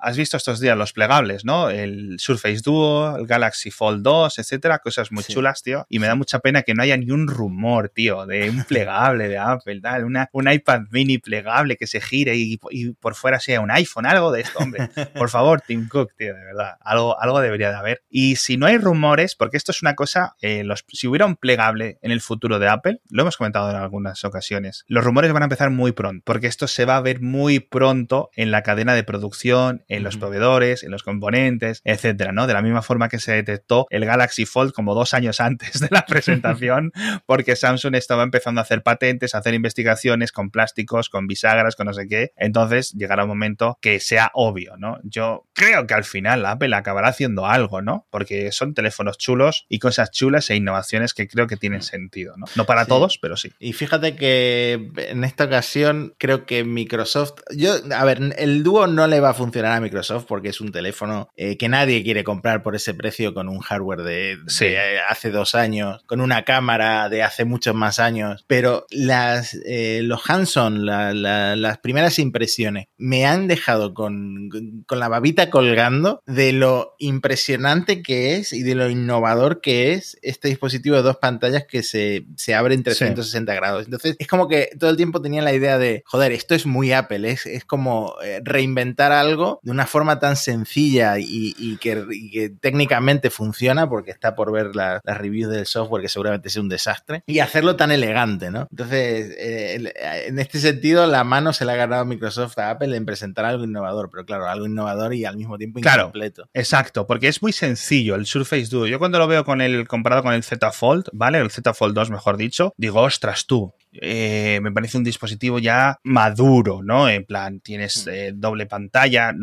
has 0.00 0.16
visto 0.16 0.36
estos 0.36 0.60
días 0.60 0.76
los 0.76 0.92
plegables, 0.92 1.44
¿no? 1.44 1.70
El 1.70 2.18
Surface 2.18 2.60
Duo, 2.62 3.16
el 3.16 3.26
Galaxy 3.26 3.70
Fold 3.70 4.02
2, 4.02 4.38
etcétera, 4.38 4.78
cosas 4.78 5.12
muy 5.12 5.22
sí. 5.22 5.32
chulas, 5.32 5.62
tío. 5.62 5.86
Y 5.88 5.98
me 5.98 6.06
da 6.06 6.14
mucha 6.14 6.38
pena 6.40 6.62
que 6.62 6.74
no 6.74 6.82
haya 6.82 6.96
ni 6.96 7.10
un 7.10 7.26
rumor, 7.28 7.90
tío, 7.90 8.26
de 8.26 8.50
un 8.50 8.64
plegable 8.68 9.28
de 9.28 9.38
Apple, 9.38 9.80
tal, 9.80 10.04
una, 10.04 10.28
un 10.32 10.50
iPad 10.50 10.82
mini 10.90 11.18
plegable 11.18 11.76
que 11.76 11.86
se 11.86 12.00
gire 12.00 12.36
y, 12.36 12.58
y, 12.70 12.92
por 12.92 13.14
fuera 13.14 13.40
sea 13.40 13.60
un 13.60 13.70
iPhone, 13.70 14.06
algo 14.06 14.32
de 14.32 14.42
esto, 14.42 14.58
hombre. 14.58 14.88
Por 15.14 15.30
favor, 15.30 15.60
Tim 15.60 15.88
Cook, 15.88 16.12
tío, 16.16 16.34
de 16.34 16.44
verdad. 16.44 16.76
Algo, 16.80 17.20
algo 17.20 17.40
debería 17.40 17.70
de 17.70 17.76
haber. 17.76 18.02
Y 18.10 18.36
si 18.36 18.56
no 18.56 18.66
hay 18.66 18.78
rumores, 18.78 19.34
porque 19.34 19.56
esto 19.56 19.72
es 19.72 19.82
una 19.82 19.94
cosa, 19.94 20.34
eh, 20.40 20.64
los, 20.64 20.84
si 20.88 21.06
hubiera 21.06 21.26
un 21.26 21.36
plegable 21.36 21.98
en 22.02 22.10
el 22.10 22.20
futuro 22.20 22.58
de 22.58 22.68
Apple, 22.68 23.00
lo 23.10 23.22
hemos 23.22 23.36
comentado 23.36 23.70
en 23.70 23.76
algunas 23.76 24.24
ocasiones, 24.24 24.84
los 24.88 25.04
rumores 25.04 25.32
van 25.32 25.42
a 25.42 25.46
empezar 25.46 25.70
muy 25.70 25.92
pronto, 25.92 26.22
porque 26.24 26.46
esto 26.46 26.66
se 26.66 26.84
va 26.84 26.96
a 26.96 27.00
ver 27.00 27.20
muy 27.20 27.60
pronto 27.60 28.30
en 28.34 28.50
la 28.50 28.62
cadena 28.62 28.94
de 28.94 29.04
producción, 29.04 29.84
en 29.90 30.02
los 30.04 30.16
proveedores, 30.16 30.82
en 30.82 30.90
los 30.90 31.02
componentes, 31.02 31.82
etcétera, 31.84 32.32
¿no? 32.32 32.46
De 32.46 32.54
la 32.54 32.62
misma 32.62 32.80
forma 32.80 33.08
que 33.08 33.18
se 33.18 33.32
detectó 33.32 33.86
el 33.90 34.06
Galaxy 34.06 34.46
Fold 34.46 34.72
como 34.72 34.94
dos 34.94 35.12
años 35.14 35.40
antes 35.40 35.80
de 35.80 35.88
la 35.90 36.02
presentación, 36.08 36.92
porque 37.26 37.56
Samsung 37.56 37.96
estaba 37.96 38.22
empezando 38.22 38.60
a 38.60 38.62
hacer 38.62 38.82
patentes, 38.82 39.34
a 39.34 39.38
hacer 39.38 39.54
investigaciones 39.54 40.32
con 40.32 40.50
plásticos, 40.50 41.08
con 41.08 41.26
bisagras, 41.26 41.76
con 41.76 41.86
no 41.86 41.92
sé 41.92 42.06
qué. 42.06 42.32
Entonces 42.36 42.92
llegará 42.92 43.24
un 43.24 43.28
momento 43.28 43.78
que 43.80 44.00
sea 44.00 44.30
obvio, 44.34 44.76
¿no? 44.76 44.98
Yo 45.02 45.46
creo 45.52 45.86
que 45.86 45.94
al 45.94 46.04
final 46.04 46.46
Apple 46.46 46.74
acabará 46.74 47.08
haciendo 47.08 47.46
algo, 47.46 47.82
¿no? 47.82 48.06
Porque 48.10 48.52
son 48.52 48.74
teléfonos 48.74 49.18
chulos 49.18 49.66
y 49.68 49.80
cosas 49.80 50.10
chulas 50.12 50.48
e 50.50 50.56
innovaciones 50.56 51.14
que 51.14 51.26
creo 51.26 51.48
que 51.48 51.56
tienen 51.56 51.82
sentido, 51.82 52.36
¿no? 52.36 52.46
No 52.54 52.64
para 52.64 52.84
sí. 52.84 52.88
todos, 52.88 53.18
pero 53.18 53.36
sí. 53.36 53.50
Y 53.58 53.72
fíjate 53.72 54.14
que 54.14 54.90
en 54.96 55.24
esta 55.24 55.44
ocasión 55.44 56.14
creo 56.18 56.46
que 56.46 56.62
Microsoft, 56.64 57.40
yo, 57.50 57.74
a 57.92 58.04
ver, 58.04 58.34
el 58.38 58.62
dúo 58.62 58.86
no 58.86 59.06
le 59.06 59.20
va 59.20 59.30
a 59.30 59.34
funcionar 59.34 59.72
a 59.72 59.79
Microsoft 59.80 60.26
porque 60.26 60.48
es 60.48 60.60
un 60.60 60.72
teléfono 60.72 61.28
eh, 61.36 61.56
que 61.56 61.68
nadie 61.68 62.02
quiere 62.02 62.24
comprar 62.24 62.62
por 62.62 62.76
ese 62.76 62.94
precio 62.94 63.34
con 63.34 63.48
un 63.48 63.60
hardware 63.60 64.02
de, 64.02 64.38
sí. 64.46 64.66
de 64.66 65.00
hace 65.00 65.30
dos 65.30 65.54
años, 65.54 66.02
con 66.06 66.20
una 66.20 66.44
cámara 66.44 67.08
de 67.08 67.22
hace 67.22 67.44
muchos 67.44 67.74
más 67.74 67.98
años, 67.98 68.44
pero 68.46 68.86
las, 68.90 69.58
eh, 69.64 70.00
los 70.02 70.28
Hanson, 70.28 70.86
la, 70.86 71.12
la, 71.14 71.56
las 71.56 71.78
primeras 71.78 72.18
impresiones, 72.18 72.86
me 72.96 73.26
han 73.26 73.48
dejado 73.48 73.94
con, 73.94 74.50
con 74.86 74.98
la 74.98 75.08
babita 75.08 75.50
colgando 75.50 76.22
de 76.26 76.52
lo 76.52 76.94
impresionante 76.98 78.02
que 78.02 78.36
es 78.36 78.52
y 78.52 78.62
de 78.62 78.74
lo 78.74 78.90
innovador 78.90 79.60
que 79.60 79.92
es 79.92 80.18
este 80.22 80.48
dispositivo 80.48 80.96
de 80.96 81.02
dos 81.02 81.16
pantallas 81.16 81.64
que 81.66 81.82
se, 81.82 82.26
se 82.36 82.54
abre 82.54 82.74
en 82.74 82.82
360 82.82 83.52
sí. 83.52 83.56
grados. 83.56 83.84
Entonces, 83.84 84.16
es 84.18 84.26
como 84.26 84.48
que 84.48 84.70
todo 84.78 84.90
el 84.90 84.96
tiempo 84.96 85.22
tenía 85.22 85.42
la 85.42 85.52
idea 85.52 85.78
de, 85.78 86.02
joder, 86.06 86.32
esto 86.32 86.54
es 86.54 86.66
muy 86.66 86.92
Apple, 86.92 87.30
es, 87.30 87.46
es 87.46 87.64
como 87.64 88.14
eh, 88.22 88.40
reinventar 88.44 89.12
algo 89.12 89.60
de 89.70 89.74
una 89.74 89.86
forma 89.86 90.18
tan 90.18 90.36
sencilla 90.36 91.18
y, 91.18 91.54
y, 91.56 91.76
que, 91.76 92.04
y 92.10 92.30
que, 92.30 92.50
técnicamente 92.50 93.30
funciona, 93.30 93.88
porque 93.88 94.10
está 94.10 94.34
por 94.34 94.50
ver 94.50 94.74
la, 94.74 95.00
las 95.04 95.16
reviews 95.16 95.52
del 95.52 95.64
software, 95.64 96.02
que 96.02 96.08
seguramente 96.08 96.48
es 96.48 96.56
un 96.56 96.68
desastre, 96.68 97.22
y 97.26 97.38
hacerlo 97.38 97.76
tan 97.76 97.92
elegante, 97.92 98.50
¿no? 98.50 98.66
Entonces, 98.70 99.34
eh, 99.38 99.92
en 100.26 100.38
este 100.40 100.58
sentido, 100.58 101.06
la 101.06 101.22
mano 101.22 101.52
se 101.52 101.64
la 101.64 101.74
ha 101.74 101.76
ganado 101.76 102.04
Microsoft 102.04 102.58
a 102.58 102.70
Apple 102.70 102.96
en 102.96 103.06
presentar 103.06 103.44
algo 103.44 103.64
innovador, 103.64 104.10
pero 104.10 104.24
claro, 104.24 104.48
algo 104.48 104.66
innovador 104.66 105.14
y 105.14 105.24
al 105.24 105.36
mismo 105.36 105.56
tiempo 105.56 105.80
claro, 105.80 106.02
incompleto. 106.02 106.48
Exacto, 106.52 107.06
porque 107.06 107.28
es 107.28 107.40
muy 107.40 107.52
sencillo 107.52 108.16
el 108.16 108.26
Surface 108.26 108.66
Duo. 108.66 108.88
Yo 108.88 108.98
cuando 108.98 109.18
lo 109.18 109.28
veo 109.28 109.44
con 109.44 109.60
el 109.60 109.86
comparado 109.86 110.24
con 110.24 110.34
el 110.34 110.42
Z 110.42 110.72
Fold, 110.72 111.06
¿vale? 111.12 111.38
El 111.38 111.50
Z 111.50 111.72
Fold 111.74 111.94
2, 111.94 112.10
mejor 112.10 112.36
dicho, 112.36 112.74
digo, 112.76 113.02
ostras, 113.02 113.46
tú, 113.46 113.72
eh, 113.92 114.60
me 114.62 114.72
parece 114.72 114.98
un 114.98 115.04
dispositivo 115.04 115.58
ya 115.58 115.98
maduro, 116.04 116.82
¿no? 116.82 117.08
En 117.08 117.24
plan, 117.24 117.60
tienes 117.60 118.06
mm. 118.06 118.10
eh, 118.10 118.32
doble 118.34 118.66
pantalla, 118.66 119.34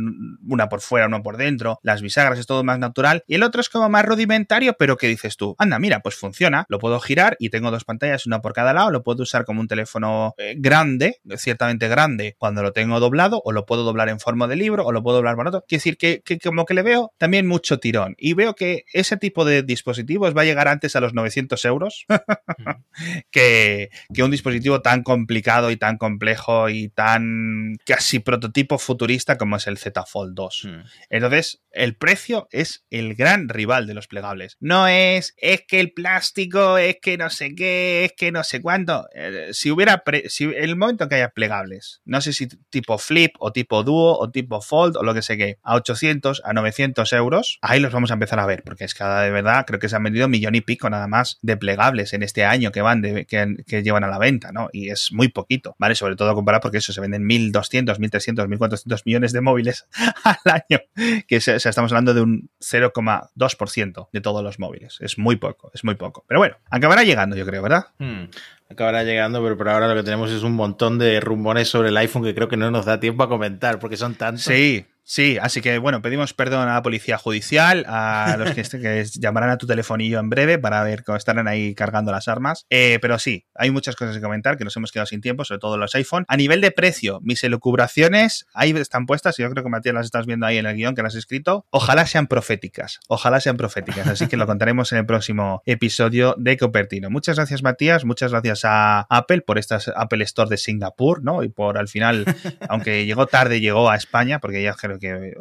una 0.48 0.70
por 0.70 0.82
fuera, 0.82 1.08
una 1.08 1.22
por 1.22 1.38
dentro, 1.38 1.80
las 1.84 2.02
bisagras 2.02 2.40
es 2.40 2.48
todo 2.48 2.64
más 2.64 2.80
natural, 2.80 3.24
y 3.28 3.36
el 3.36 3.44
otro 3.44 3.62
es 3.62 3.70
como 3.70 3.90
más 3.90 4.06
rudimentario, 4.06 4.76
pero 4.78 4.98
que 4.98 5.08
dices 5.08 5.38
tú, 5.38 5.56
anda, 5.58 5.80
mira, 5.80 6.00
pues 6.02 6.16
funciona, 6.16 6.66
lo 6.70 6.80
puedo 6.80 7.00
girar 7.00 7.36
y 7.40 7.50
tengo 7.50 7.72
dos 7.72 7.84
pantallas, 7.84 8.26
una 8.26 8.42
por 8.42 8.54
cada 8.54 8.74
lado, 8.74 8.92
lo 8.92 9.04
puedo 9.04 9.24
usar 9.24 9.46
como 9.46 9.62
un 9.62 9.68
teléfono 9.68 10.34
eh, 10.38 10.56
grande, 10.58 11.20
ciertamente 11.38 11.88
grande, 11.88 12.36
cuando 12.38 12.64
lo 12.64 12.72
tengo 12.72 13.00
doblado, 13.00 13.42
o 13.44 13.52
lo 13.52 13.66
puedo 13.66 13.84
doblar 13.84 14.10
en 14.10 14.20
forma 14.20 14.48
de 14.48 14.56
libro, 14.56 14.86
o 14.86 14.92
lo 14.92 15.04
puedo 15.04 15.18
doblar 15.18 15.36
por 15.36 15.48
otro. 15.48 15.64
Quiere 15.68 15.80
decir 15.80 15.98
que, 15.98 16.22
que 16.24 16.40
como 16.40 16.66
que 16.66 16.74
le 16.74 16.84
veo 16.84 17.14
también 17.18 17.48
mucho 17.48 17.80
tirón, 17.80 18.16
y 18.18 18.34
veo 18.34 18.56
que 18.56 18.86
ese 18.94 19.18
tipo 19.18 19.46
de 19.46 19.64
dispositivos 19.64 20.36
va 20.36 20.42
a 20.42 20.46
llegar 20.46 20.68
antes 20.68 20.96
a 20.96 21.02
los 21.02 21.14
900 21.14 21.64
euros 21.66 22.06
que, 23.32 23.90
que 24.14 24.24
un 24.24 24.32
dispositivo 24.32 24.37
tan 24.82 25.04
complicado 25.04 25.72
y 25.72 25.78
tan 25.78 25.98
complejo 25.98 26.70
y 26.70 26.90
tan 26.90 27.76
casi 27.86 28.20
prototipo 28.20 28.78
futurista 28.78 29.38
como 29.38 29.58
es 29.58 29.68
el 29.68 29.78
Z 29.78 30.04
Fold 30.06 30.34
2. 30.36 30.64
Hmm. 30.64 30.82
Entonces, 31.10 31.62
el 31.72 31.96
precio 31.96 32.48
es 32.52 32.86
el 32.90 33.16
gran 33.16 33.50
rival 33.50 33.88
de 33.88 33.94
los 33.94 34.08
plegables. 34.08 34.58
No 34.60 34.88
es, 34.88 35.34
es 35.38 35.64
que 35.68 35.80
el 35.80 35.92
plástico, 35.92 36.78
es 36.78 36.98
que 37.02 37.18
no 37.18 37.30
sé 37.30 37.56
qué, 37.56 38.06
es 38.06 38.14
que 38.18 38.32
no 38.32 38.44
sé 38.44 38.62
cuánto. 38.62 39.08
Eh, 39.14 39.50
si 39.52 39.72
hubiera, 39.72 40.04
si 40.28 40.46
el 40.46 40.76
momento 40.76 41.08
que 41.08 41.16
haya 41.16 41.30
plegables, 41.30 42.02
no 42.06 42.22
sé 42.22 42.34
si 42.34 42.48
tipo 42.48 42.98
flip 42.98 43.36
o 43.40 43.52
tipo 43.52 43.84
dúo 43.84 44.18
o 44.18 44.32
tipo 44.32 44.62
fold 44.62 44.98
o 44.98 45.04
lo 45.04 45.14
que 45.14 45.22
sé 45.22 45.38
qué, 45.38 45.60
a 45.64 45.76
800, 45.76 46.42
a 46.44 46.54
900 46.54 47.14
euros, 47.14 47.60
ahí 47.62 47.80
los 47.80 47.94
vamos 47.94 48.12
a 48.12 48.16
empezar 48.16 48.40
a 48.40 48.46
ver, 48.46 48.64
porque 48.64 48.86
es 48.86 48.94
que 48.94 49.04
de 49.04 49.32
verdad 49.32 49.66
creo 49.66 49.80
que 49.80 49.90
se 49.90 49.96
han 49.96 50.04
vendido 50.04 50.28
millón 50.28 50.56
y 50.56 50.62
pico 50.62 50.90
nada 50.90 51.08
más 51.08 51.38
de 51.42 51.58
plegables 51.58 52.14
en 52.14 52.24
este 52.24 52.46
año 52.46 52.72
que 52.72 52.82
van, 52.82 53.02
de, 53.02 53.26
que, 53.26 53.84
llevan 53.84 54.04
a 54.04 54.08
la 54.08 54.18
venta, 54.18 54.27
¿no? 54.54 54.70
Y 54.72 54.90
es 54.90 55.12
muy 55.12 55.30
poquito, 55.30 55.76
¿vale? 55.80 55.96
Sobre 55.96 56.16
todo 56.16 56.34
comparado 56.36 56.62
porque 56.62 56.78
eso 56.78 56.94
se 56.94 57.02
venden 57.02 57.24
1.200, 57.24 57.98
1.300, 57.98 58.48
1.400 58.48 59.02
millones 59.06 59.32
de 59.34 59.42
móviles 59.42 59.88
al 60.24 60.38
año, 60.46 60.80
que 61.28 61.42
se, 61.42 61.56
estamos 61.56 61.92
hablando 61.92 62.14
de 62.14 62.22
un 62.22 62.50
0,2% 62.60 64.10
de 64.12 64.22
todos 64.22 64.44
los 64.44 64.60
móviles. 64.60 64.98
Es 65.00 65.18
muy 65.18 65.38
poco, 65.38 65.72
es 65.74 65.84
muy 65.84 65.96
poco. 65.96 66.26
Pero 66.28 66.40
bueno, 66.40 66.58
acabará 66.70 67.04
llegando, 67.04 67.36
yo 67.36 67.46
creo, 67.46 67.62
¿verdad? 67.62 67.88
Hmm, 68.00 68.26
acabará 68.70 69.04
llegando, 69.04 69.42
pero 69.42 69.58
por 69.58 69.70
ahora 69.70 69.88
lo 69.88 69.96
que 69.96 70.04
tenemos 70.04 70.32
es 70.32 70.44
un 70.44 70.54
montón 70.54 71.00
de 71.00 71.20
rumores 71.20 71.70
sobre 71.70 71.90
el 71.90 71.98
iPhone 71.98 72.24
que 72.24 72.36
creo 72.36 72.48
que 72.48 72.58
no 72.58 72.72
nos 72.72 72.86
da 72.86 73.00
tiempo 73.00 73.24
a 73.24 73.30
comentar 73.30 73.80
porque 73.80 73.98
son 73.98 74.16
tantos. 74.16 74.44
Sí, 74.44 74.86
Sí, 75.10 75.38
así 75.42 75.62
que 75.62 75.78
bueno, 75.78 76.02
pedimos 76.02 76.34
perdón 76.34 76.68
a 76.68 76.74
la 76.74 76.82
policía 76.84 77.18
judicial, 77.18 77.86
a 77.88 78.36
los 78.38 78.52
que, 78.52 79.06
llamarán 79.20 79.52
a 79.52 79.58
tu 79.58 79.66
telefonillo 79.66 80.20
en 80.20 80.30
breve 80.30 80.60
para 80.60 80.84
ver 80.84 81.06
cómo 81.06 81.18
estarán 81.18 81.48
ahí 81.48 81.74
cargando 81.76 82.12
las 82.12 82.28
armas. 82.28 82.66
Eh, 82.70 83.00
pero 83.02 83.18
sí, 83.18 83.46
hay 83.56 83.72
muchas 83.72 83.96
cosas 83.96 84.18
que 84.18 84.22
comentar 84.22 84.58
que 84.58 84.66
nos 84.66 84.76
hemos 84.76 84.92
quedado 84.92 85.06
sin 85.06 85.22
tiempo, 85.22 85.46
sobre 85.46 85.60
todo 85.60 85.78
los 85.78 85.96
iPhone. 85.96 86.26
A 86.28 86.36
nivel 86.36 86.60
de 86.60 86.72
precio, 86.72 87.22
mis 87.24 87.42
elucubraciones 87.46 88.48
ahí 88.54 88.72
están 88.72 89.06
puestas 89.06 89.40
y 89.40 89.44
yo 89.44 89.50
creo 89.50 89.64
que 89.64 89.70
Matías 89.70 89.96
las 89.96 90.06
estás 90.06 90.26
viendo 90.26 90.46
ahí 90.46 90.58
en 90.58 90.66
el 90.66 90.76
guion 90.76 90.94
que 90.94 91.04
las 91.04 91.14
has 91.14 91.20
escrito. 91.20 91.66
Ojalá 91.70 92.06
sean 92.06 92.28
proféticas, 92.28 93.00
ojalá 93.08 93.40
sean 93.40 93.56
proféticas. 93.56 94.08
Así 94.08 94.28
que 94.28 94.36
lo 94.36 94.46
contaremos 94.46 94.92
en 94.92 94.98
el 94.98 95.06
próximo 95.06 95.62
episodio 95.66 96.36
de 96.38 96.58
Copertino. 96.58 97.10
Muchas 97.10 97.38
gracias, 97.38 97.64
Matías. 97.64 98.04
Muchas 98.04 98.32
gracias 98.32 98.66
a 98.66 99.08
Apple 99.10 99.40
por 99.40 99.58
estas 99.58 99.88
Apple 99.88 100.26
Store 100.26 100.50
de 100.50 100.58
Singapur, 100.58 101.24
¿no? 101.24 101.44
Y 101.44 101.48
por 101.48 101.78
al 101.78 101.88
final, 101.88 102.26
aunque 102.68 103.06
llegó 103.06 103.26
tarde, 103.26 103.62
llegó 103.62 103.90
a 103.90 103.96
España, 103.96 104.40
porque 104.40 104.62
ya 104.62 104.74
creo 104.74 104.97
que 105.00 105.34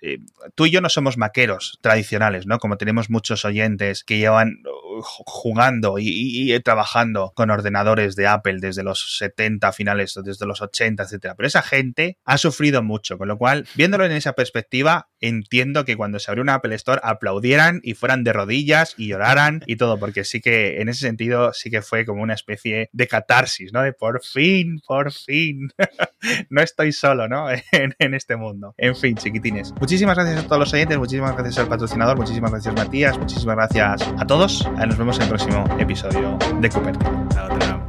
eh, 0.00 0.18
tú 0.54 0.66
y 0.66 0.70
yo 0.70 0.80
no 0.80 0.88
somos 0.88 1.16
maqueros 1.16 1.78
tradicionales, 1.80 2.46
¿no? 2.46 2.58
Como 2.58 2.76
tenemos 2.76 3.10
muchos 3.10 3.44
oyentes 3.44 4.04
que 4.04 4.18
llevan 4.18 4.62
uh, 4.64 5.00
jugando 5.02 5.96
y, 5.98 6.58
trabajando 6.60 7.32
con 7.34 7.50
ordenadores 7.50 8.16
de 8.16 8.26
Apple 8.26 8.58
desde 8.60 8.82
los 8.82 9.18
70 9.18 9.72
finales, 9.72 10.18
desde 10.24 10.46
los 10.46 10.60
80, 10.60 11.02
etcétera. 11.02 11.34
Pero 11.34 11.46
esa 11.46 11.62
gente 11.62 12.18
ha 12.24 12.38
sufrido 12.38 12.82
mucho, 12.82 13.18
con 13.18 13.28
lo 13.28 13.38
cual, 13.38 13.66
viéndolo 13.74 14.04
en 14.04 14.12
esa 14.12 14.32
perspectiva, 14.34 15.08
entiendo 15.22 15.84
que 15.84 15.96
cuando 15.96 16.18
se 16.18 16.30
abrió 16.30 16.42
una 16.42 16.54
Apple 16.54 16.74
Store 16.74 17.00
aplaudieran 17.02 17.80
y 17.82 17.94
fueran 17.94 18.24
de 18.24 18.32
rodillas 18.32 18.94
y 18.96 19.08
lloraran 19.08 19.62
y 19.66 19.76
todo, 19.76 19.98
porque 19.98 20.24
sí 20.24 20.40
que 20.40 20.80
en 20.80 20.88
ese 20.88 21.00
sentido 21.00 21.52
sí 21.52 21.70
que 21.70 21.82
fue 21.82 22.04
como 22.04 22.22
una 22.22 22.34
especie 22.34 22.90
de 22.92 23.08
catarsis, 23.08 23.72
¿no? 23.72 23.82
De 23.82 23.92
por 23.92 24.22
fin, 24.22 24.80
por 24.86 25.12
fin, 25.12 25.72
no 26.50 26.62
estoy 26.62 26.92
solo, 26.92 27.28
¿no? 27.28 27.46
en, 27.72 28.14
este 28.14 28.36
mundo. 28.36 28.74
En 28.76 28.94
fin, 28.94 29.16
chicos 29.16 29.32
Muchísimas 29.80 30.16
gracias 30.16 30.44
a 30.44 30.46
todos 30.46 30.58
los 30.58 30.72
oyentes, 30.72 30.98
muchísimas 30.98 31.34
gracias 31.34 31.58
al 31.58 31.68
patrocinador, 31.68 32.16
muchísimas 32.16 32.50
gracias 32.50 32.74
Matías, 32.74 33.18
muchísimas 33.18 33.56
gracias 33.56 34.02
a 34.18 34.26
todos. 34.26 34.68
Nos 34.76 34.98
vemos 34.98 35.16
en 35.16 35.22
el 35.22 35.28
próximo 35.28 35.64
episodio 35.78 36.38
de 36.60 36.68
Cooper. 36.68 37.81